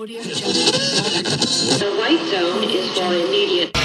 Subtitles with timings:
[0.00, 0.52] Audio Jungle.
[1.78, 3.76] The white zone is for immediate.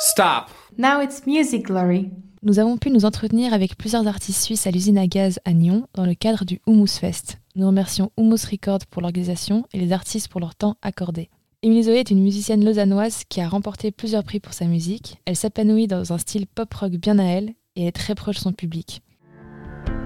[0.00, 0.50] Stop.
[0.76, 2.10] Now it's Music Glory.
[2.42, 5.86] Nous avons pu nous entretenir avec plusieurs artistes suisses à l'usine à gaz à Nyon
[5.94, 7.38] dans le cadre du Humus Fest.
[7.56, 11.30] Nous remercions Humus Records pour l'organisation et les artistes pour leur temps accordé.
[11.62, 15.16] Émilie Zoé est une musicienne lausannoise qui a remporté plusieurs prix pour sa musique.
[15.24, 18.52] Elle s'épanouit dans un style pop-rock bien à elle et est très proche de son
[18.52, 19.00] public.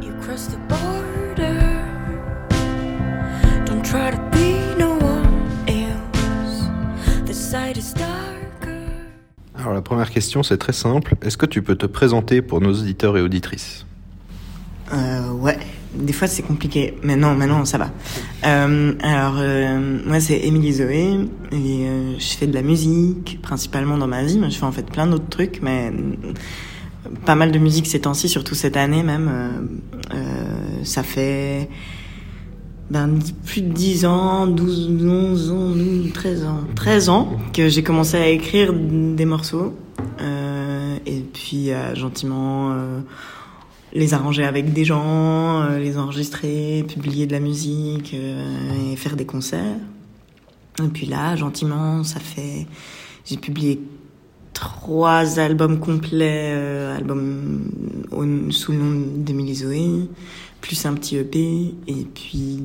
[0.01, 0.13] You
[9.55, 11.15] Alors la première question c'est très simple.
[11.23, 13.87] Est-ce que tu peux te présenter pour nos auditeurs et auditrices
[14.93, 15.59] Euh, ouais,
[15.95, 17.91] des fois c'est compliqué, mais non, maintenant ça va.
[18.45, 23.99] Euh, alors, euh, moi c'est Émilie Zoé, et euh, je fais de la musique, principalement
[23.99, 25.93] dans ma vie, mais je fais en fait plein d'autres trucs, mais
[27.25, 29.29] pas mal de musique ces temps-ci, surtout cette année même.
[29.31, 29.51] Euh,
[30.15, 31.69] euh, ça fait
[32.93, 37.83] ben, plus de 10 ans, 12, 11 ans, 12, 13 ans, 13 ans que j'ai
[37.83, 39.75] commencé à écrire des morceaux,
[40.21, 42.73] euh, et puis à gentiment...
[42.73, 43.01] euh,
[43.95, 49.17] les arranger avec des gens, euh, les enregistrer, publier de la musique euh, et faire
[49.17, 49.77] des concerts.
[50.83, 52.67] Et puis là, gentiment, ça fait...
[53.25, 53.81] J'ai publié
[54.63, 57.65] trois albums complets, euh, albums
[58.51, 59.89] sous le nom d'Emily Zoé,
[60.61, 62.63] plus un petit EP, et puis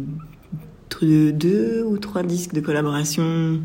[1.01, 3.61] deux, ou trois disques de collaboration.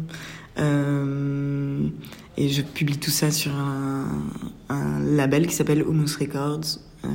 [0.58, 1.86] Euh,
[2.38, 4.08] et je publie tout ça sur un,
[5.00, 6.78] label qui s'appelle Humus Records.
[7.04, 7.08] Euh,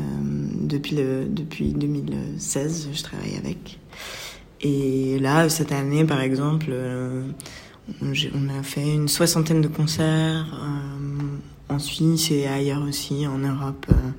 [0.62, 3.80] depuis, depuis 2016, je travaille avec.
[4.62, 6.72] Et là, cette année, par exemple,
[8.04, 10.46] on a fait une soixantaine de concerts
[11.70, 13.86] en Suisse et ailleurs aussi, en Europe.
[13.92, 14.12] euh.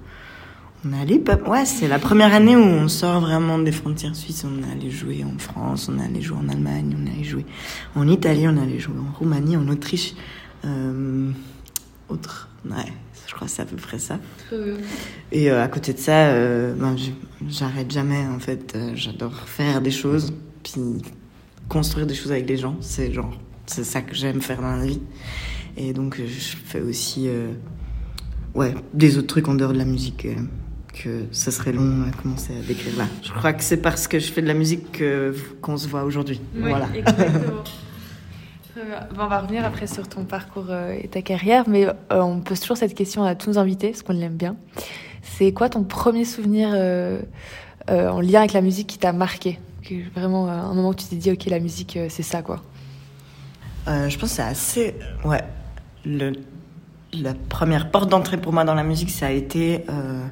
[0.84, 4.44] on est allé, ouais, c'est la première année où on sort vraiment des frontières suisses.
[4.44, 7.24] On est allé jouer en France, on est allé jouer en Allemagne, on est allé
[7.24, 7.46] jouer
[7.94, 10.14] en Italie, on est allé jouer en Roumanie, en Autriche.
[10.64, 11.30] Euh,
[12.08, 12.92] autre, ouais,
[13.26, 14.18] je crois que c'est à peu près ça.
[15.32, 16.96] Et euh, à côté de ça, euh, ben,
[17.48, 18.76] j'arrête jamais en fait.
[18.94, 21.02] J'adore faire des choses, puis
[21.68, 22.76] construire des choses avec des gens.
[22.80, 23.36] C'est genre,
[23.66, 25.00] c'est ça que j'aime faire dans la vie.
[25.80, 27.52] Et donc euh, je fais aussi, euh,
[28.54, 30.26] ouais, des autres trucs en dehors de la musique.
[30.26, 30.34] euh,
[31.04, 33.04] que ça serait long à commencer à décrire là.
[33.22, 36.02] Je crois que c'est parce que je fais de la musique que- qu'on se voit
[36.02, 36.40] aujourd'hui.
[36.56, 36.88] voilà.
[36.96, 37.62] exactement.
[39.14, 42.76] Bon, on va revenir après sur ton parcours et ta carrière, mais on pose toujours
[42.76, 44.56] cette question à tous nos invités, parce qu'on l'aime bien.
[45.22, 47.20] C'est quoi ton premier souvenir euh,
[47.90, 49.60] euh, en lien avec la musique qui t'a marqué?
[50.16, 52.62] Vraiment, un moment où tu t'es dit, ok, la musique, c'est ça, quoi.
[53.86, 54.94] Euh, je pense que c'est assez.
[55.24, 55.42] Ouais.
[56.04, 56.32] Le,
[57.12, 60.24] la première porte d'entrée pour moi dans la musique, ça a été euh,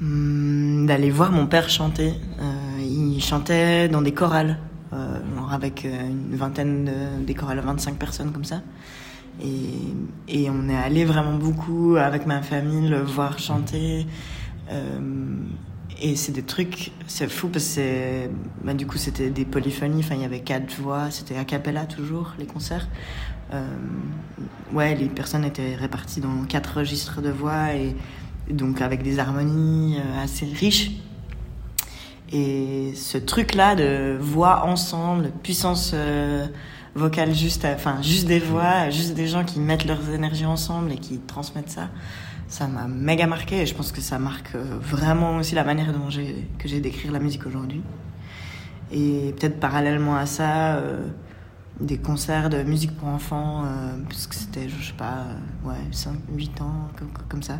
[0.00, 2.14] hum, d'aller voir mon père chanter.
[2.40, 4.58] Euh, il chantait dans des chorales,
[4.92, 5.18] euh,
[5.50, 8.62] avec une vingtaine de, des chorales, 25 personnes comme ça.
[9.42, 9.70] Et,
[10.28, 14.06] et on est allé vraiment beaucoup avec ma famille le voir chanter.
[16.04, 18.26] Et c'est des trucs, c'est fou parce que
[18.64, 22.34] bah, du coup c'était des polyphonies, il y avait quatre voix, c'était a cappella toujours
[22.40, 22.88] les concerts.
[23.52, 23.66] Euh,
[24.72, 27.94] ouais, les personnes étaient réparties dans quatre registres de voix et
[28.50, 30.92] donc avec des harmonies euh, assez riches.
[32.32, 36.46] Et ce truc-là de voix ensemble, puissance euh,
[36.94, 40.96] vocale juste, enfin juste des voix, juste des gens qui mettent leurs énergies ensemble et
[40.96, 41.90] qui transmettent ça,
[42.48, 46.08] ça m'a méga marqué et je pense que ça marque vraiment aussi la manière dont
[46.08, 47.82] j'ai que j'ai la musique aujourd'hui.
[48.90, 50.82] Et peut-être parallèlement à ça,
[51.80, 55.24] des concerts de musique pour enfants, euh, parce que c'était, je sais pas,
[55.64, 57.58] euh, ouais, 5, 8 ans, comme, comme ça.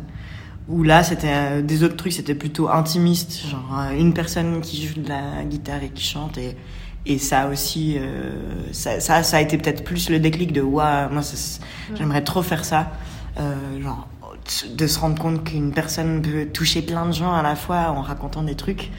[0.69, 4.85] Où là, c'était euh, des autres trucs, c'était plutôt intimiste, genre euh, une personne qui
[4.87, 6.37] joue de la guitare et qui chante.
[6.37, 6.55] Et,
[7.05, 8.31] et ça aussi, euh,
[8.71, 11.61] ça, ça, ça a été peut-être plus le déclic de, ouais, moi, c'est-
[11.95, 12.91] j'aimerais trop faire ça.
[13.39, 14.07] Euh, genre,
[14.77, 18.01] de se rendre compte qu'une personne peut toucher plein de gens à la fois en
[18.01, 18.91] racontant des trucs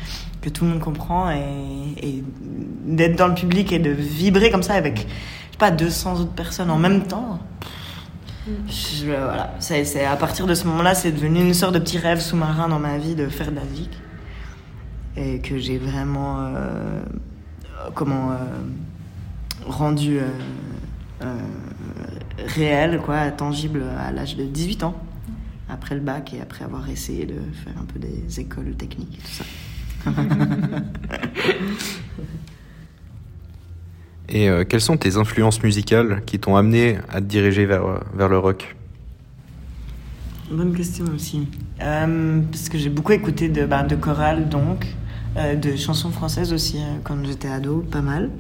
[0.45, 2.23] que tout le monde comprend et,
[2.85, 6.33] d'être dans le public et de vibrer comme ça avec, je sais pas, 200 autres
[6.33, 7.41] personnes en même temps.
[9.07, 12.69] Voilà, c'est à partir de ce moment-là, c'est devenu une sorte de petit rêve sous-marin
[12.69, 13.99] dans ma vie de faire de la musique
[15.17, 17.03] et que j'ai vraiment euh,
[17.95, 18.37] comment euh,
[19.65, 21.35] rendu euh,
[22.47, 24.95] réel, quoi, tangible à l'âge de 18 ans,
[25.71, 29.23] après le bac et après avoir essayé de faire un peu des écoles techniques et
[29.23, 29.45] tout ça.
[34.29, 37.85] Et euh, quelles sont tes influences musicales qui t'ont amené à te diriger vers,
[38.15, 38.75] vers le rock?
[40.51, 41.47] Bonne question aussi.
[41.81, 44.87] Euh, parce que j'ai beaucoup écouté de, bah, de chorale, donc,
[45.37, 48.31] euh, de chansons françaises aussi quand j'étais ado, pas mal.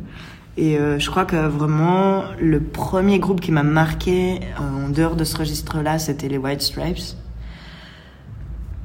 [0.56, 5.36] Et je crois que vraiment le premier groupe qui m'a marqué en dehors de ce
[5.36, 7.16] registre-là, c'était les White Stripes.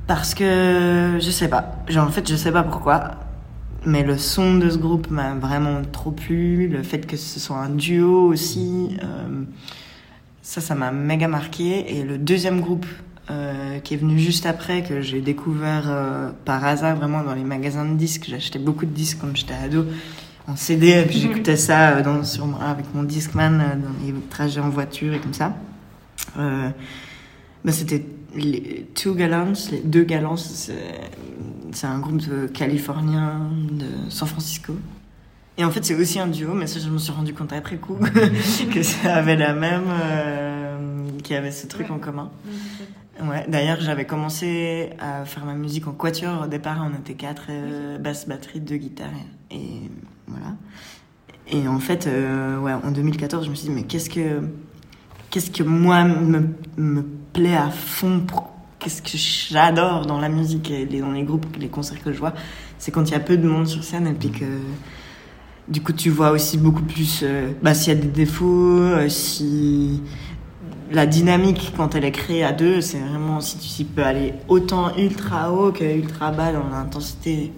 [0.09, 3.11] Parce que je sais pas, genre en fait je sais pas pourquoi,
[3.85, 7.57] mais le son de ce groupe m'a vraiment trop plu, le fait que ce soit
[7.57, 9.44] un duo aussi, euh,
[10.41, 11.95] ça ça m'a méga marqué.
[11.95, 12.88] Et le deuxième groupe
[13.29, 17.44] euh, qui est venu juste après, que j'ai découvert euh, par hasard vraiment dans les
[17.44, 19.85] magasins de disques, j'achetais beaucoup de disques quand j'étais ado
[20.47, 24.69] en CD, et puis j'écoutais ça dans, sur, avec mon Discman dans les trajets en
[24.69, 25.53] voiture et comme ça.
[26.39, 26.69] Euh,
[27.63, 28.03] bah, c'était
[28.35, 34.73] les Two Gallants, les deux Gallants, c'est un groupe de californien de San Francisco.
[35.57, 37.75] Et en fait, c'est aussi un duo, mais ça, je me suis rendu compte après
[37.75, 37.97] coup
[38.73, 42.31] que ça avait la même, euh, qu'il y avait ce truc en commun.
[43.21, 46.43] Ouais, d'ailleurs, j'avais commencé à faire ma musique en quatuor.
[46.43, 49.09] Au départ, on était quatre, euh, basse, batterie, deux guitares,
[49.51, 49.91] et, et
[50.27, 50.55] voilà.
[51.51, 54.41] Et en fait, euh, ouais, en 2014, je me suis dit, mais qu'est-ce que,
[55.29, 57.03] qu'est-ce que moi me, me
[57.33, 58.23] plaît à fond
[58.79, 62.33] Qu'est-ce que j'adore dans la musique et dans les groupes, les concerts que je vois,
[62.77, 64.45] c'est quand il y a peu de monde sur scène et puis que
[65.67, 69.09] du coup tu vois aussi beaucoup plus euh, bah, s'il y a des défauts, euh,
[69.09, 70.01] si
[70.91, 74.95] la dynamique quand elle est créée à deux, c'est vraiment si tu peux aller autant
[74.97, 77.51] ultra haut que ultra bas dans l'intensité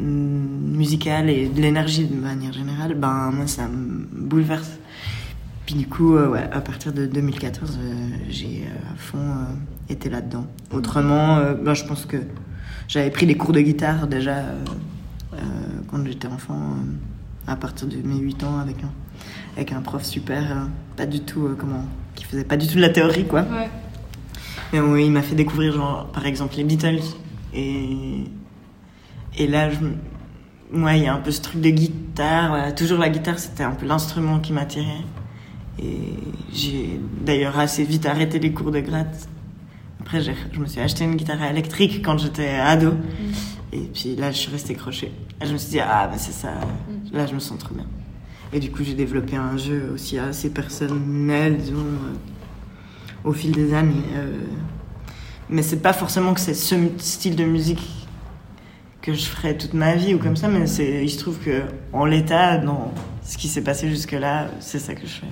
[0.00, 4.78] hum, musicale et de l'énergie de manière générale, ben moi ça me bouleverse.
[5.66, 9.34] Puis du coup, euh, ouais, à partir de 2014, euh, j'ai euh, à fond
[9.88, 10.46] été là-dedans.
[10.72, 12.18] Autrement, euh, ben, je pense que
[12.86, 14.36] j'avais pris des cours de guitare déjà
[15.90, 16.76] quand j'étais enfant,
[17.46, 18.90] à partir de mes 8 ans, avec un,
[19.56, 21.84] avec un prof super, pas du tout, comment,
[22.14, 23.40] qui faisait pas du tout de la théorie, quoi.
[23.42, 23.68] Ouais.
[24.72, 27.02] Mais oui, il m'a fait découvrir, genre, par exemple, les Beatles.
[27.52, 28.24] Et,
[29.36, 29.78] et là, je,
[30.78, 32.48] ouais, il y a un peu ce truc de guitare.
[32.48, 32.72] voilà.
[32.72, 35.04] Toujours la guitare, c'était un peu l'instrument qui m'attirait.
[35.82, 36.14] Et
[36.52, 39.28] j'ai d'ailleurs assez vite arrêté les cours de gratte.
[40.00, 42.92] Après, je me suis acheté une guitare électrique quand j'étais ado.
[43.72, 45.12] Et puis là, je suis restée crochée.
[45.42, 46.52] Et je me suis dit, ah, bah c'est ça.
[47.12, 47.86] Là, je me sens trop bien.
[48.52, 53.74] Et du coup, j'ai développé un jeu aussi assez personnel, disons, euh, au fil des
[53.74, 53.94] années.
[54.16, 54.36] euh.
[55.50, 58.03] mais c'est pas forcément que c'est ce style de musique
[59.04, 61.64] que je ferai toute ma vie ou comme ça, mais c'est, il se trouve que
[61.92, 62.90] en l'état, dans
[63.22, 65.26] ce qui s'est passé jusque-là, c'est ça que je fais.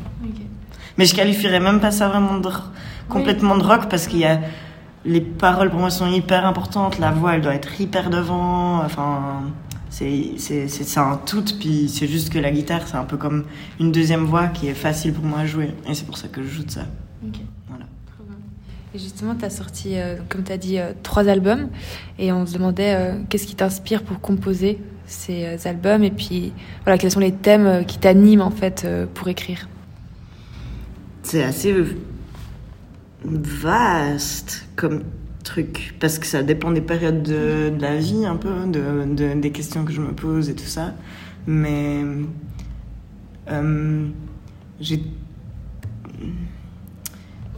[0.98, 2.50] Mais je qualifierais même pas ça vraiment de
[3.08, 4.40] complètement de rock parce qu'il y a
[5.06, 9.42] les paroles pour moi sont hyper importantes, la voix elle doit être hyper devant, enfin
[9.88, 13.44] c'est un tout puis c'est juste que la guitare c'est un peu comme
[13.80, 16.42] une deuxième voix qui est facile pour moi à jouer et c'est pour ça que
[16.42, 16.84] je joue de ça.
[18.94, 21.68] Et justement, tu as sorti, euh, comme tu as dit, euh, trois albums.
[22.18, 26.04] Et on se demandait euh, qu'est-ce qui t'inspire pour composer ces albums.
[26.04, 26.52] Et puis,
[26.84, 29.68] voilà, quels sont les thèmes qui t'animent, en fait, pour écrire?
[31.22, 31.74] C'est assez
[33.24, 35.02] vaste comme
[35.44, 39.50] truc parce que ça dépend des périodes de, la vie un peu, de, de- des
[39.52, 40.94] questions que je me pose et tout ça.
[41.46, 42.04] Mais
[44.80, 45.02] j'ai,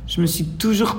[0.07, 0.97] je me suis toujours,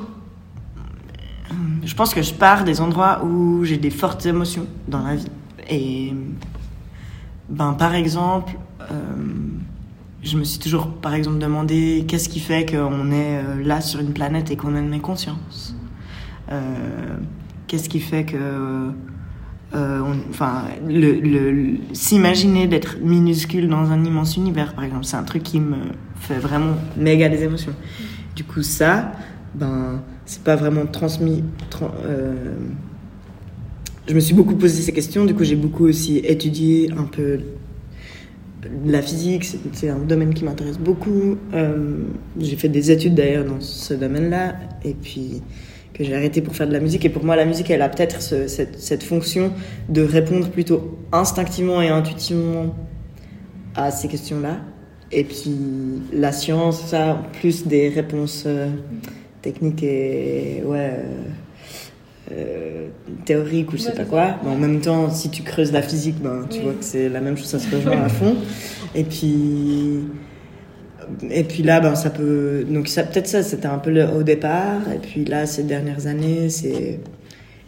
[1.83, 5.27] je pense que je pars des endroits où j'ai des fortes émotions dans la vie
[5.69, 6.13] et
[7.49, 8.57] ben par exemple.
[8.91, 8.93] euh,
[10.23, 13.99] je me suis toujours, par exemple, demandé qu'est-ce qui fait qu'on est euh, là sur
[13.99, 15.75] une planète et qu'on en ait conscience.
[16.51, 17.15] Euh,
[17.67, 18.35] qu'est-ce qui fait que,
[19.75, 20.01] euh,
[20.87, 25.77] le- s'imaginer d'être minuscule dans un immense univers, par exemple, c'est un truc qui me
[26.15, 27.73] fait vraiment méga des émotions.
[28.35, 29.11] Du coup, ça,
[29.53, 31.43] ben, c'est pas vraiment transmis.
[31.69, 32.33] tran- euh,
[34.07, 35.25] je me suis beaucoup posé ces questions.
[35.25, 37.39] Du coup, j'ai beaucoup aussi étudié un peu
[38.85, 41.37] la physique, c'est- un domaine qui m'intéresse beaucoup.
[41.53, 41.97] Euh,
[42.39, 45.41] j'ai fait des études d'ailleurs dans ce domaine-là, et puis
[45.93, 47.05] que j'ai arrêté pour faire de la musique.
[47.05, 49.51] Et pour moi, la musique, elle a peut-être ce- cette, cette fonction
[49.87, 52.75] de répondre plutôt instinctivement et intuitivement
[53.75, 54.57] à ces questions-là.
[55.11, 55.55] Et puis
[56.11, 58.69] la science, ça, plus des réponses euh,
[59.45, 60.91] techniques et ouais.
[60.97, 61.03] euh,
[62.31, 62.87] euh,
[63.25, 64.37] théorique ou je sais pas quoi.
[64.43, 67.21] Mais en même temps, si tu creuses la physique, ben, tu vois que c'est la
[67.21, 68.35] même chose, ça se rejoint à fond.
[68.95, 69.99] Et puis,
[71.29, 72.65] et puis là, ben, ça peut.
[72.67, 74.81] Donc, ça, peut-être ça, c'était un peu le, au départ.
[74.95, 76.99] Et puis là, ces dernières années, c'est.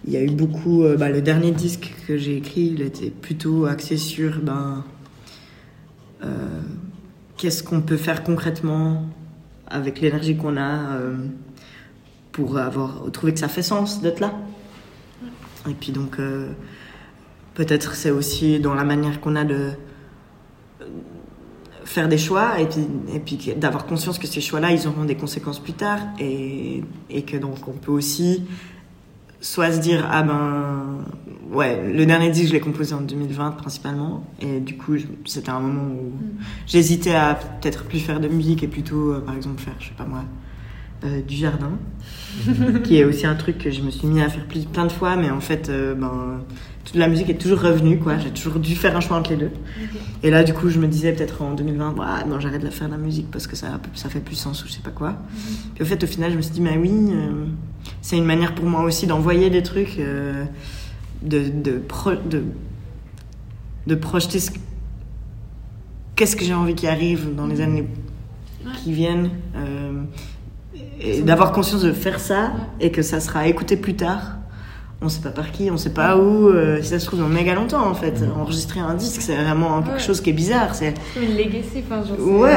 [0.08, 0.84] Il y a eu beaucoup.
[0.84, 4.40] euh, bah, le dernier disque que j'ai écrit, il était plutôt axé sur.
[4.42, 4.84] Ben,
[6.24, 6.28] euh,
[7.38, 9.04] Qu'est-ce qu'on peut faire concrètement
[9.70, 11.16] avec l'énergie qu'on a euh,
[12.38, 14.32] pour avoir trouvé que ça fait sens d'être là.
[15.68, 16.52] Et puis donc, euh,
[17.56, 19.72] peut-être c'est aussi dans la manière qu'on a de
[20.82, 20.86] euh,
[21.84, 25.16] faire des choix et puis, et puis d'avoir conscience que ces choix-là, ils auront des
[25.16, 28.44] conséquences plus tard et, et que donc on peut aussi
[29.42, 31.04] soit se dire ah ben
[31.52, 35.60] ouais le dernier disque je l'ai composé en 2020 principalement et du coup c'était un
[35.60, 36.12] moment où
[36.66, 39.94] j'hésitais à peut-être plus faire de musique et plutôt euh, par exemple faire je sais
[39.96, 40.24] pas moi
[41.04, 41.72] euh, du jardin
[42.84, 44.92] qui est aussi un truc que je me suis mis à faire plus- plein de
[44.92, 46.42] fois mais en fait euh, ben
[46.86, 48.18] toute la musique est toujours revenue quoi.
[48.18, 49.52] J'ai toujours dû faire un choix entre les deux.
[50.24, 52.88] Et là du coup je me disais peut-être en 2020 bah, non j'arrête de faire
[52.88, 55.16] de la musique parce que ça ça fait plus sens ou je sais pas quoi.
[55.76, 57.46] Puis au fait au final je me suis dit mais oui euh,
[58.02, 60.46] c'est une manière pour moi aussi d'envoyer des trucs euh,
[61.24, 62.44] de de, pro- de
[63.88, 64.52] de projeter ce
[66.16, 67.86] qu'est-ce que j'ai envie qui arrive dans les années
[68.84, 70.04] qui viennent euh,
[71.00, 74.34] et d'avoir conscience de faire ça et que ça sera écouté plus tard
[75.00, 77.28] on sait pas par qui on sait pas où euh, si ça se trouve dans
[77.28, 80.00] méga longtemps en fait enregistrer un disque c'est vraiment quelque Ouais.
[80.00, 82.56] chose qui est bizarre c'est une legacy, enfin, genre, Ouais.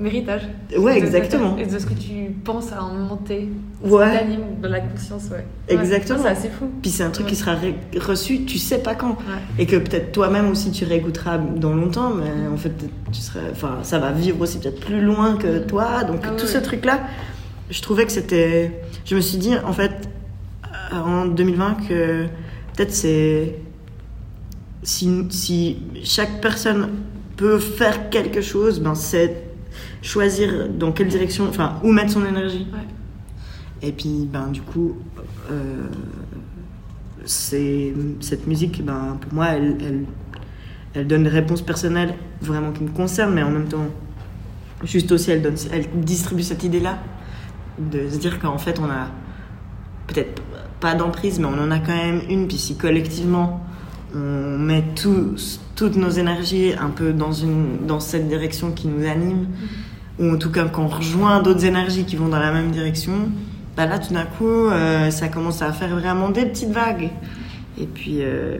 [0.00, 0.42] un héritage.
[0.78, 1.56] Ouais, De- exactement.
[1.58, 2.12] Et de ce que tu
[2.44, 3.48] penses à moment T.
[3.84, 4.26] Ouais.
[4.62, 5.44] Dans la conscience, ouais.
[5.68, 6.20] Exactement.
[6.22, 6.70] C'est assez fou.
[6.82, 7.56] puis c'est un truc qui sera
[8.00, 9.16] reçu tu sais pas quand
[9.58, 12.72] et que peut-être toi-même aussi tu réécouteras dans longtemps mais en fait
[13.10, 13.20] tu
[13.50, 16.84] enfin ça va vivre aussi peut-être plus loin que toi donc Ah tout ce truc
[16.84, 17.00] là
[17.72, 18.70] je trouvais que c'était
[19.06, 20.08] je me suis dit en fait
[20.92, 22.26] euh, en 2020 que
[22.76, 23.56] peut-être c'est
[24.82, 26.90] si, si chaque personne
[27.36, 29.44] peut faire quelque chose ben c'est
[30.02, 33.88] choisir dans quelle direction enfin où mettre son énergie Ouais.
[33.88, 34.98] et puis ben du coup
[35.50, 35.86] euh,
[37.24, 40.04] c'est cette musique ben pour moi elle, elle
[40.94, 43.86] elle donne des réponses personnelles vraiment qui me concernent mais en même temps
[44.84, 46.98] juste aussi elle donne elle distribue cette idée là
[47.78, 49.08] de se dire qu'en fait on a
[50.06, 50.42] peut-être
[50.80, 52.48] pas d'emprise mais on en a quand même une.
[52.48, 53.64] Puis si collectivement
[54.14, 59.06] on met tous toutes nos énergies un peu dans une dans cette direction qui nous
[59.06, 59.46] anime
[60.18, 63.30] ou en tout cas qu'on rejoint d'autres énergies qui vont dans la même direction
[63.76, 67.10] bah là tout d'un coup euh, ça commence à faire vraiment des petites vagues.
[67.78, 68.58] Et puis euh,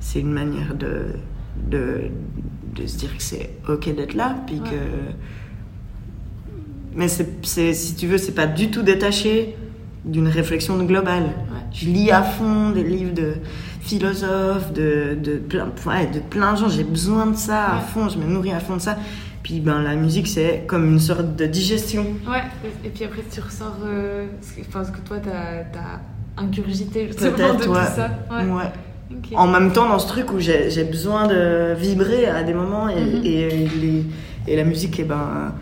[0.00, 1.06] c'est une manière de,
[1.70, 2.10] de
[2.74, 4.76] de se dire que c'est ok d'être là puis que
[6.96, 9.54] mais c'est si tu veux c'est pas du tout détaché
[10.04, 11.26] d'une réflexion globale.
[11.72, 13.34] Je lis à fond des livres de
[13.80, 16.68] philosophes de, de, plein, ouais, de plein de gens.
[16.68, 17.82] J'ai besoin de ça à Ouais.
[17.92, 18.08] fond.
[18.08, 18.96] Je me nourris à fond de ça.
[19.42, 22.02] Puis ben la musique c'est comme une sorte de digestion.
[22.28, 22.42] Ouais,
[22.84, 27.06] et puis après tu ressors euh, ce, que, enfin, ce que toi t'as as ingurgité
[27.06, 28.10] justement de tout ça.
[28.30, 29.36] Ouais.
[29.36, 33.00] En même temps dans ce truc où j'ai besoin de vibrer à des moments et,
[33.00, 33.20] Mhm.
[33.24, 33.48] et,
[33.80, 34.04] les-
[34.48, 35.54] et la musique et ben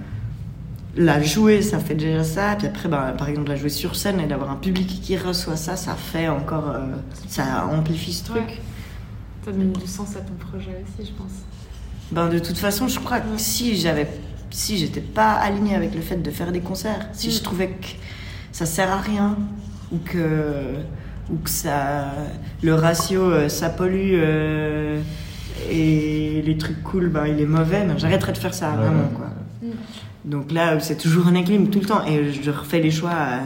[0.96, 4.20] la jouer ça fait déjà ça puis après ben, par exemple la jouer sur scène
[4.20, 6.78] et d'avoir un public qui reçoit ça ça fait encore euh,
[7.28, 8.60] ça amplifie ce truc Ouais.
[9.44, 11.32] Ça donne du sens à ton projet aussi, je pense.
[12.12, 14.08] ben de toute façon je crois que si j'avais
[14.50, 17.42] si j'étais pas alignée avec le fait de faire des concerts si je Mm.
[17.42, 17.86] trouvais que
[18.52, 19.36] ça sert à rien
[19.92, 20.76] ou que
[21.30, 22.06] ou que ça
[22.62, 25.00] le ratio euh, ça pollue euh,
[25.70, 29.26] et les trucs cool ben il est mauvais ben, j'arrêterais de faire ça vraiment quoi
[29.62, 29.68] Mm.
[30.24, 33.38] Donc là c'est toujours un équilibre tout le temps et je refais les choix euh,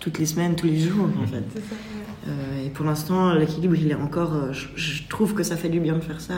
[0.00, 1.74] toutes les semaines tous les jours en fait C'est ça.
[1.74, 2.28] ouais.
[2.28, 4.34] euh, et pour l'instant, l'équilibre, il est encore.
[4.34, 6.34] euh, je, je trouve que ça fait du bien de faire ça.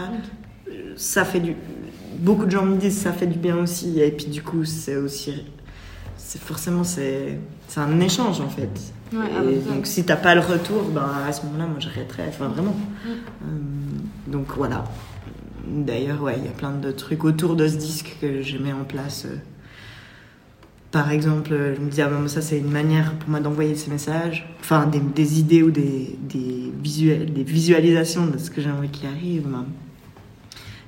[0.96, 1.54] Ça fait du.
[2.18, 4.00] Beaucoup de gens me disent ça fait du bien aussi.
[4.00, 5.44] Et puis du coup, c'est aussi.
[6.16, 8.70] C'est forcément c'est c'est un échange en fait.
[9.12, 11.76] Ouais, et ah, bah, donc si t'as pas le retour, ben à ce moment-là, moi
[11.78, 12.24] j'arrêterais.
[12.28, 12.76] Enfin vraiment.
[13.06, 13.46] Euh,
[14.26, 14.84] donc voilà.
[15.66, 18.72] D'ailleurs, ouais, il y a plein de trucs autour de ce disque que je mets
[18.72, 19.26] en place.
[19.26, 19.36] euh.
[20.94, 23.90] Par exemple, je me dis, ah ben, ça c'est une manière pour moi d'envoyer ces
[23.90, 28.86] messages, enfin des, des idées ou des, des, visuels, des visualisations de ce que j'aimerais
[28.86, 29.42] qu'il arrive.
[29.48, 29.66] Ben,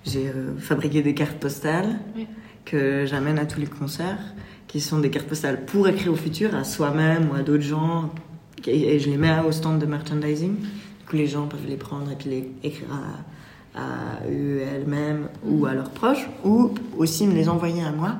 [0.05, 2.29] J'ai euh, fabriqué des cartes postales Oui.
[2.65, 4.21] que j'amène à tous les concerts,
[4.69, 8.13] qui sont des cartes postales pour écrire au futur, à soi-même ou à d'autres gens,
[8.65, 10.55] et, et je les mets au stand de merchandising.
[10.55, 12.87] Du coup, les gens peuvent les prendre et puis les écrire
[13.75, 18.19] à, à eux, elles-mêmes ou à leurs proches, ou aussi me les envoyer à moi.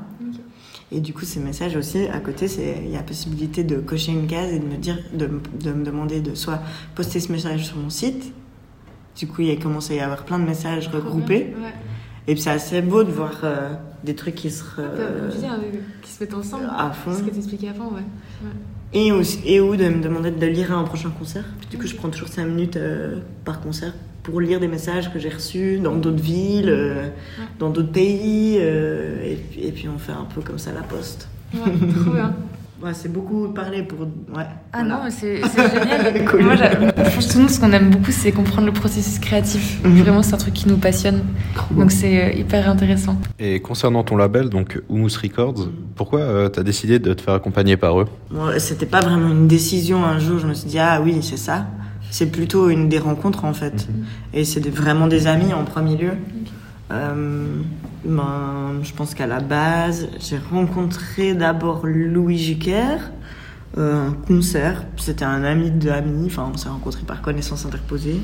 [0.93, 2.47] Et du coup, ces messages aussi, à côté,
[2.85, 5.29] il y a possibilité de cocher une case et de me dire, de,
[5.61, 6.61] de me demander de soit
[6.95, 8.33] poster ce message sur mon site.
[9.17, 11.55] Du coup, il a commencé à y avoir plein de messages regroupés.
[11.61, 11.73] Ouais.
[12.29, 15.61] Et puis c'est assez beau de voir euh, des trucs qui se hein,
[16.03, 16.69] qui se mettent ensemble.
[16.77, 17.15] à fond.
[17.15, 18.03] Ce que t'expliquais avant, ouais.
[18.93, 21.45] Et, aussi, et ou de me demander de lire un prochain concert.
[21.61, 23.95] Puis du coup, je prends toujours 5 minutes euh, par concert
[24.27, 27.07] pour lire des messages que j'ai reçus dans d'autres villes, euh,
[27.61, 28.57] dans d'autres pays.
[28.59, 31.29] euh, et, puis- et puis on fait un peu comme ça la poste.
[31.55, 31.61] Ouais,
[32.03, 32.35] trop bien.
[32.83, 34.01] Ouais, c'est beaucoup parler pour.
[34.01, 34.07] Ouais.
[34.37, 34.89] Ah voilà.
[34.97, 36.25] non, mais c'est c'est génial.
[36.31, 36.43] Cool.
[36.45, 39.81] Moi, je pense que nous, ce qu'on aime beaucoup, c'est comprendre le processus créatif.
[39.83, 40.03] Mhm.
[40.03, 41.23] Vraiment, c'est un truc qui nous passionne.
[41.71, 43.17] Donc, c'est euh, hyper intéressant.
[43.39, 47.79] Et concernant ton label, donc Humus Records, pourquoi euh, t'as décidé de te faire accompagner
[47.79, 48.05] par eux?
[48.31, 51.39] Bon, c'était pas vraiment une décision un jour, je me suis dit, ah oui, c'est
[51.39, 51.69] ça.
[52.19, 53.89] C'est plutôt une des rencontres en fait.
[54.33, 56.13] Et c'est vraiment des amis en premier lieu.
[56.91, 57.59] Euh,
[58.07, 62.97] ben, je pense qu'à la base, j'ai rencontré d'abord Louis Jucker,
[63.77, 64.85] euh, un concert.
[64.97, 68.19] C'était un ami d'amis, enfin on s'est rencontrés par connaissance interposée.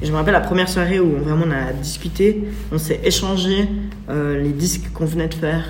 [0.00, 3.00] Et je me rappelle la première soirée où on, vraiment on a discuté, on s'est
[3.02, 3.68] échangé
[4.10, 5.64] euh, les disques qu'on venait de faire.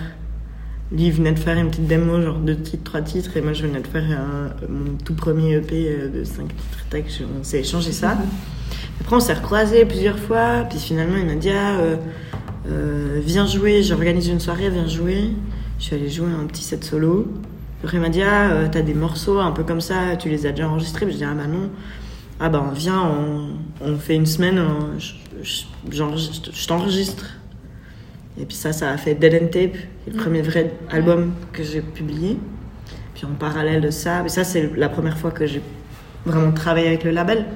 [0.92, 3.52] Lui il venait de faire une petite démo, genre deux titres, trois titres, et moi
[3.52, 6.84] je venais de faire un- mon tout premier EP euh, de cinq titres.
[6.90, 8.16] Tac, je- on s'est échangé ça.
[9.00, 11.96] Après on s'est recroisés plusieurs fois, puis finalement il m'a dit ah, euh,
[12.68, 15.30] euh, viens jouer, j'organise une soirée, viens jouer.
[15.78, 17.26] Je suis allée jouer un petit set solo.
[17.82, 20.46] Après il m'a dit ah, euh, t'as des morceaux un peu comme ça, tu les
[20.46, 21.06] as déjà enregistrés?
[21.06, 21.70] Puis je dis ah bah non.
[22.40, 23.48] Ah bah viens, on,
[23.86, 25.12] on fait une semaine, on- je,
[25.42, 27.24] je- j'enregistre- je t'enregistre.
[28.38, 29.76] Et puis ça, ça a fait Dead End Tape,
[30.06, 32.38] le premier vrai album que j'ai publié.
[33.14, 35.62] Puis en parallèle de ça, mais ça c'est la première fois que j'ai
[36.26, 37.46] vraiment travaillé avec le label.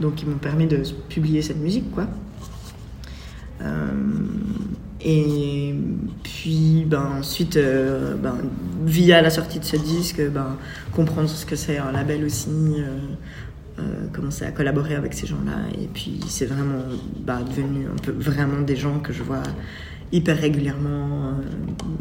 [0.00, 2.06] Donc ils m'ont permis de publier cette musique, quoi.
[3.62, 3.90] Euh,
[5.00, 5.74] et
[6.22, 8.36] puis ben, ensuite, euh, ben,
[8.84, 10.56] via la sortie de ce disque, ben,
[10.92, 12.50] comprendre ce que c'est un label aussi,
[13.78, 15.58] euh, commencer à collaborer avec ces gens-là.
[15.80, 16.82] Et puis c'est vraiment
[17.20, 19.42] bah, devenu un peu vraiment des gens que je vois
[20.12, 21.30] hyper régulièrement.
[21.40, 21.42] Euh,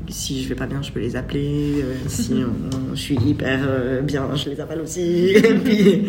[0.09, 1.81] si je vais pas bien, je peux les appeler.
[1.83, 5.01] Euh, si on- je suis hyper euh, bien, je les appelle aussi.
[5.35, 6.07] et puis,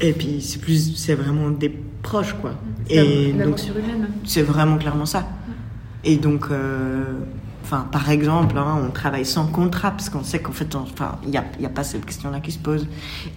[0.00, 1.68] et puis c'est plus, c'est vraiment des
[2.02, 2.54] proches, quoi.
[2.90, 3.58] Et donc,
[4.24, 5.26] c'est vraiment clairement ça.
[6.04, 7.02] Et donc, euh,
[7.62, 11.16] enfin, par exemple, hein, on travaille sans contrat parce qu'on sait qu'en fait, on- enfin,
[11.24, 12.86] il n'y a, il y a pas cette question-là qui se pose.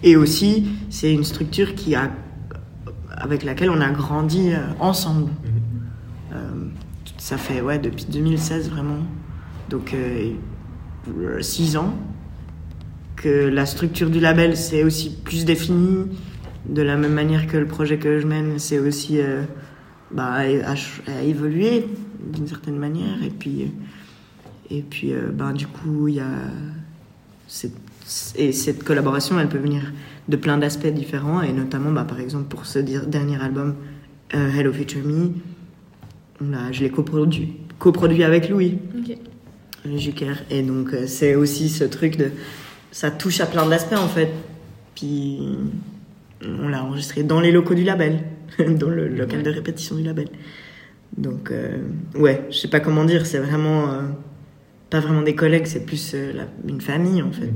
[0.02, 2.10] Et aussi, c'est une structure qui a,
[3.16, 4.50] avec laquelle on a grandi
[4.80, 5.30] ensemble.
[5.46, 5.48] Euh,
[7.18, 9.04] ça fait ouais depuis 2016 vraiment,
[9.68, 10.32] donc euh,
[11.18, 11.94] euh, six ans
[13.16, 16.06] que la structure du label c'est aussi plus définie
[16.68, 19.42] de la même manière que le projet que je mène c'est aussi euh,
[20.10, 21.86] bah, à, évoluer
[22.32, 23.22] d'une certaine manière.
[23.22, 23.72] Et puis
[24.70, 26.30] et puis euh, ben, du coup il y a
[27.46, 27.76] cette,
[28.36, 29.92] et cette collaboration elle peut venir
[30.28, 31.42] de plein d'aspects différents.
[31.42, 33.74] Et notamment bah, par exemple pour ce dernier album
[34.34, 35.32] euh, Hello Future Me
[36.40, 39.16] on a, je l'ai coproduit, coproduit avec Louis Ok.
[39.96, 40.34] Jucker.
[40.50, 42.30] Et donc euh, c'est aussi ce truc de
[42.90, 44.30] ça touche à plein d'aspects en fait.
[44.94, 45.38] Puis
[46.44, 48.20] on l'a enregistré dans les locaux du label
[48.58, 50.28] dans le local de répétition du label.
[51.16, 51.78] Donc euh,
[52.14, 54.02] ouais je sais pas comment dire c'est vraiment euh,
[54.90, 57.52] pas vraiment des collègues c'est plus euh, la- une famille en fait.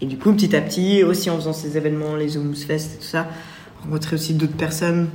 [0.00, 2.98] Et du coup petit à petit aussi en faisant ces événements les Zooms Fest et
[2.98, 3.28] tout ça
[3.82, 5.08] rencontrer aussi d'autres personnes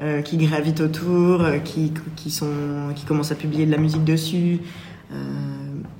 [0.00, 4.04] euh, qui gravitent autour euh, qui, qui sont qui commencent à publier de la musique
[4.04, 4.60] dessus
[5.12, 5.16] euh,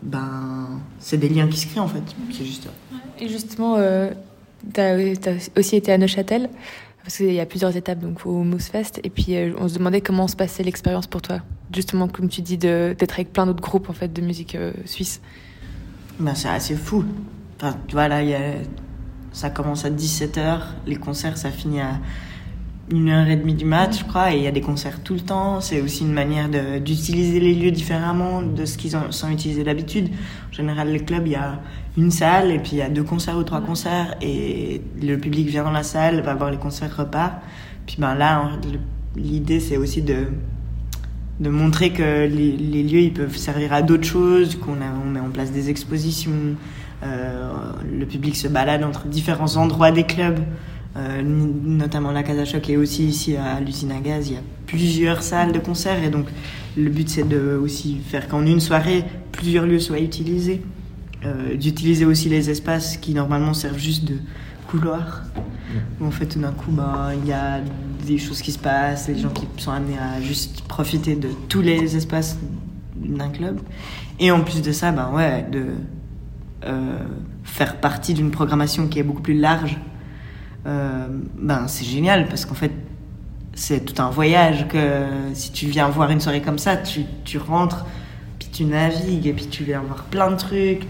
[0.04, 0.68] ben
[1.00, 2.70] c'est des liens qui se créent en fait c'est juste ça
[3.18, 3.76] Et justement,
[4.72, 6.48] tu as, aussi été à Neuchâtel,
[7.02, 10.00] parce qu'il y a plusieurs étapes donc, au Mousse Fest, et puis on se demandait
[10.00, 11.40] comment se passait l'expérience pour toi.
[11.74, 15.20] Justement, comme tu dis, d'être avec plein d'autres groupes en fait, de musique suisse.
[16.20, 17.04] Ben, c'est assez fou.
[17.56, 18.52] Enfin, tu vois, là, y a...
[19.32, 21.98] ça commence à 17h, les concerts, ça finit à
[22.90, 25.61] 1h30 du mat, je crois, et il y a des concerts tout le temps.
[25.61, 26.48] C'est aussi une manière
[26.81, 30.09] d'utiliser les lieux différemment de ce qu'ils sont utilisés d'habitude.
[30.51, 31.61] En général, les clubs, il y a
[31.96, 35.48] une salle, et puis il y a deux concerts ou trois concerts, et le public
[35.48, 37.35] vient dans la salle, va voir les concerts, repart.
[37.87, 40.27] Puis ben là, le- l'idée, c'est aussi de
[41.40, 45.20] de montrer que les, les lieux ils peuvent servir à d'autres choses, qu'on on met
[45.20, 46.57] en place des expositions,
[47.05, 47.53] euh,
[47.96, 50.40] le public se balade entre différents endroits des clubs,
[50.96, 54.42] euh, notamment la Casa Choc et aussi ici à l'usine à gaz, il y a
[54.66, 56.27] plusieurs salles de concert et donc
[56.77, 60.62] le but c'est de aussi faire qu'en une soirée plusieurs lieux soient utilisés,
[61.24, 64.16] euh, d'utiliser aussi les espaces qui normalement servent juste de
[64.68, 65.22] couloir.
[66.01, 67.61] Où en fait tout d'un coup ben, il y a
[68.07, 71.61] des choses qui se passent, les gens qui sont amenés à juste profiter de tous
[71.61, 72.38] les espaces
[72.96, 73.61] d'un club.
[74.18, 75.66] Et en plus de ça, ben ouais, de
[76.64, 76.98] euh,
[77.44, 79.79] faire partie d'une programmation qui est beaucoup plus large,
[80.64, 82.73] ben c'est génial parce qu'en fait
[83.55, 87.38] c'est tout un voyage que si tu viens voir une soirée comme ça, tu, tu
[87.38, 87.87] rentres,
[88.38, 90.87] puis tu navigues et puis tu viens voir plein de trucs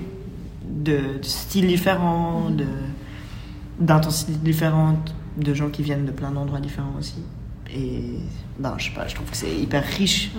[0.68, 2.66] de, de styles différents, de
[3.80, 7.22] d'intensités différentes, de gens qui viennent de plein d'endroits différents aussi.
[7.74, 8.18] Et
[8.58, 10.32] ben, je sais pas, je trouve que c'est hyper riche.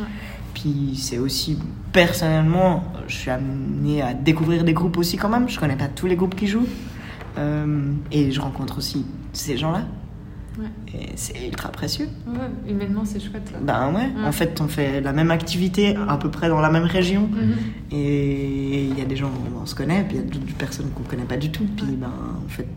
[0.54, 1.58] Puis c'est aussi,
[1.94, 5.48] personnellement, je suis amenée à découvrir des groupes aussi quand même.
[5.48, 6.68] Je connais pas tous les groupes qui jouent.
[7.38, 9.86] Euh, et je rencontre aussi ces gens-là.
[10.60, 10.66] Ouais.
[10.94, 12.08] Et c'est ultra précieux.
[12.28, 12.40] Ouais,
[12.70, 13.54] humainement, c'est chouette.
[13.62, 14.26] Ben ouais, Ouais.
[14.28, 17.30] en fait, on fait la même activité à peu près dans la même région.
[17.32, 17.54] Mhm.
[17.92, 20.54] Et il y a des gens où on se connaît, puis il y a d'autres
[20.58, 21.66] personnes qu'on connaît pas du tout.
[21.78, 22.08] Puis ben,
[22.46, 22.68] en fait,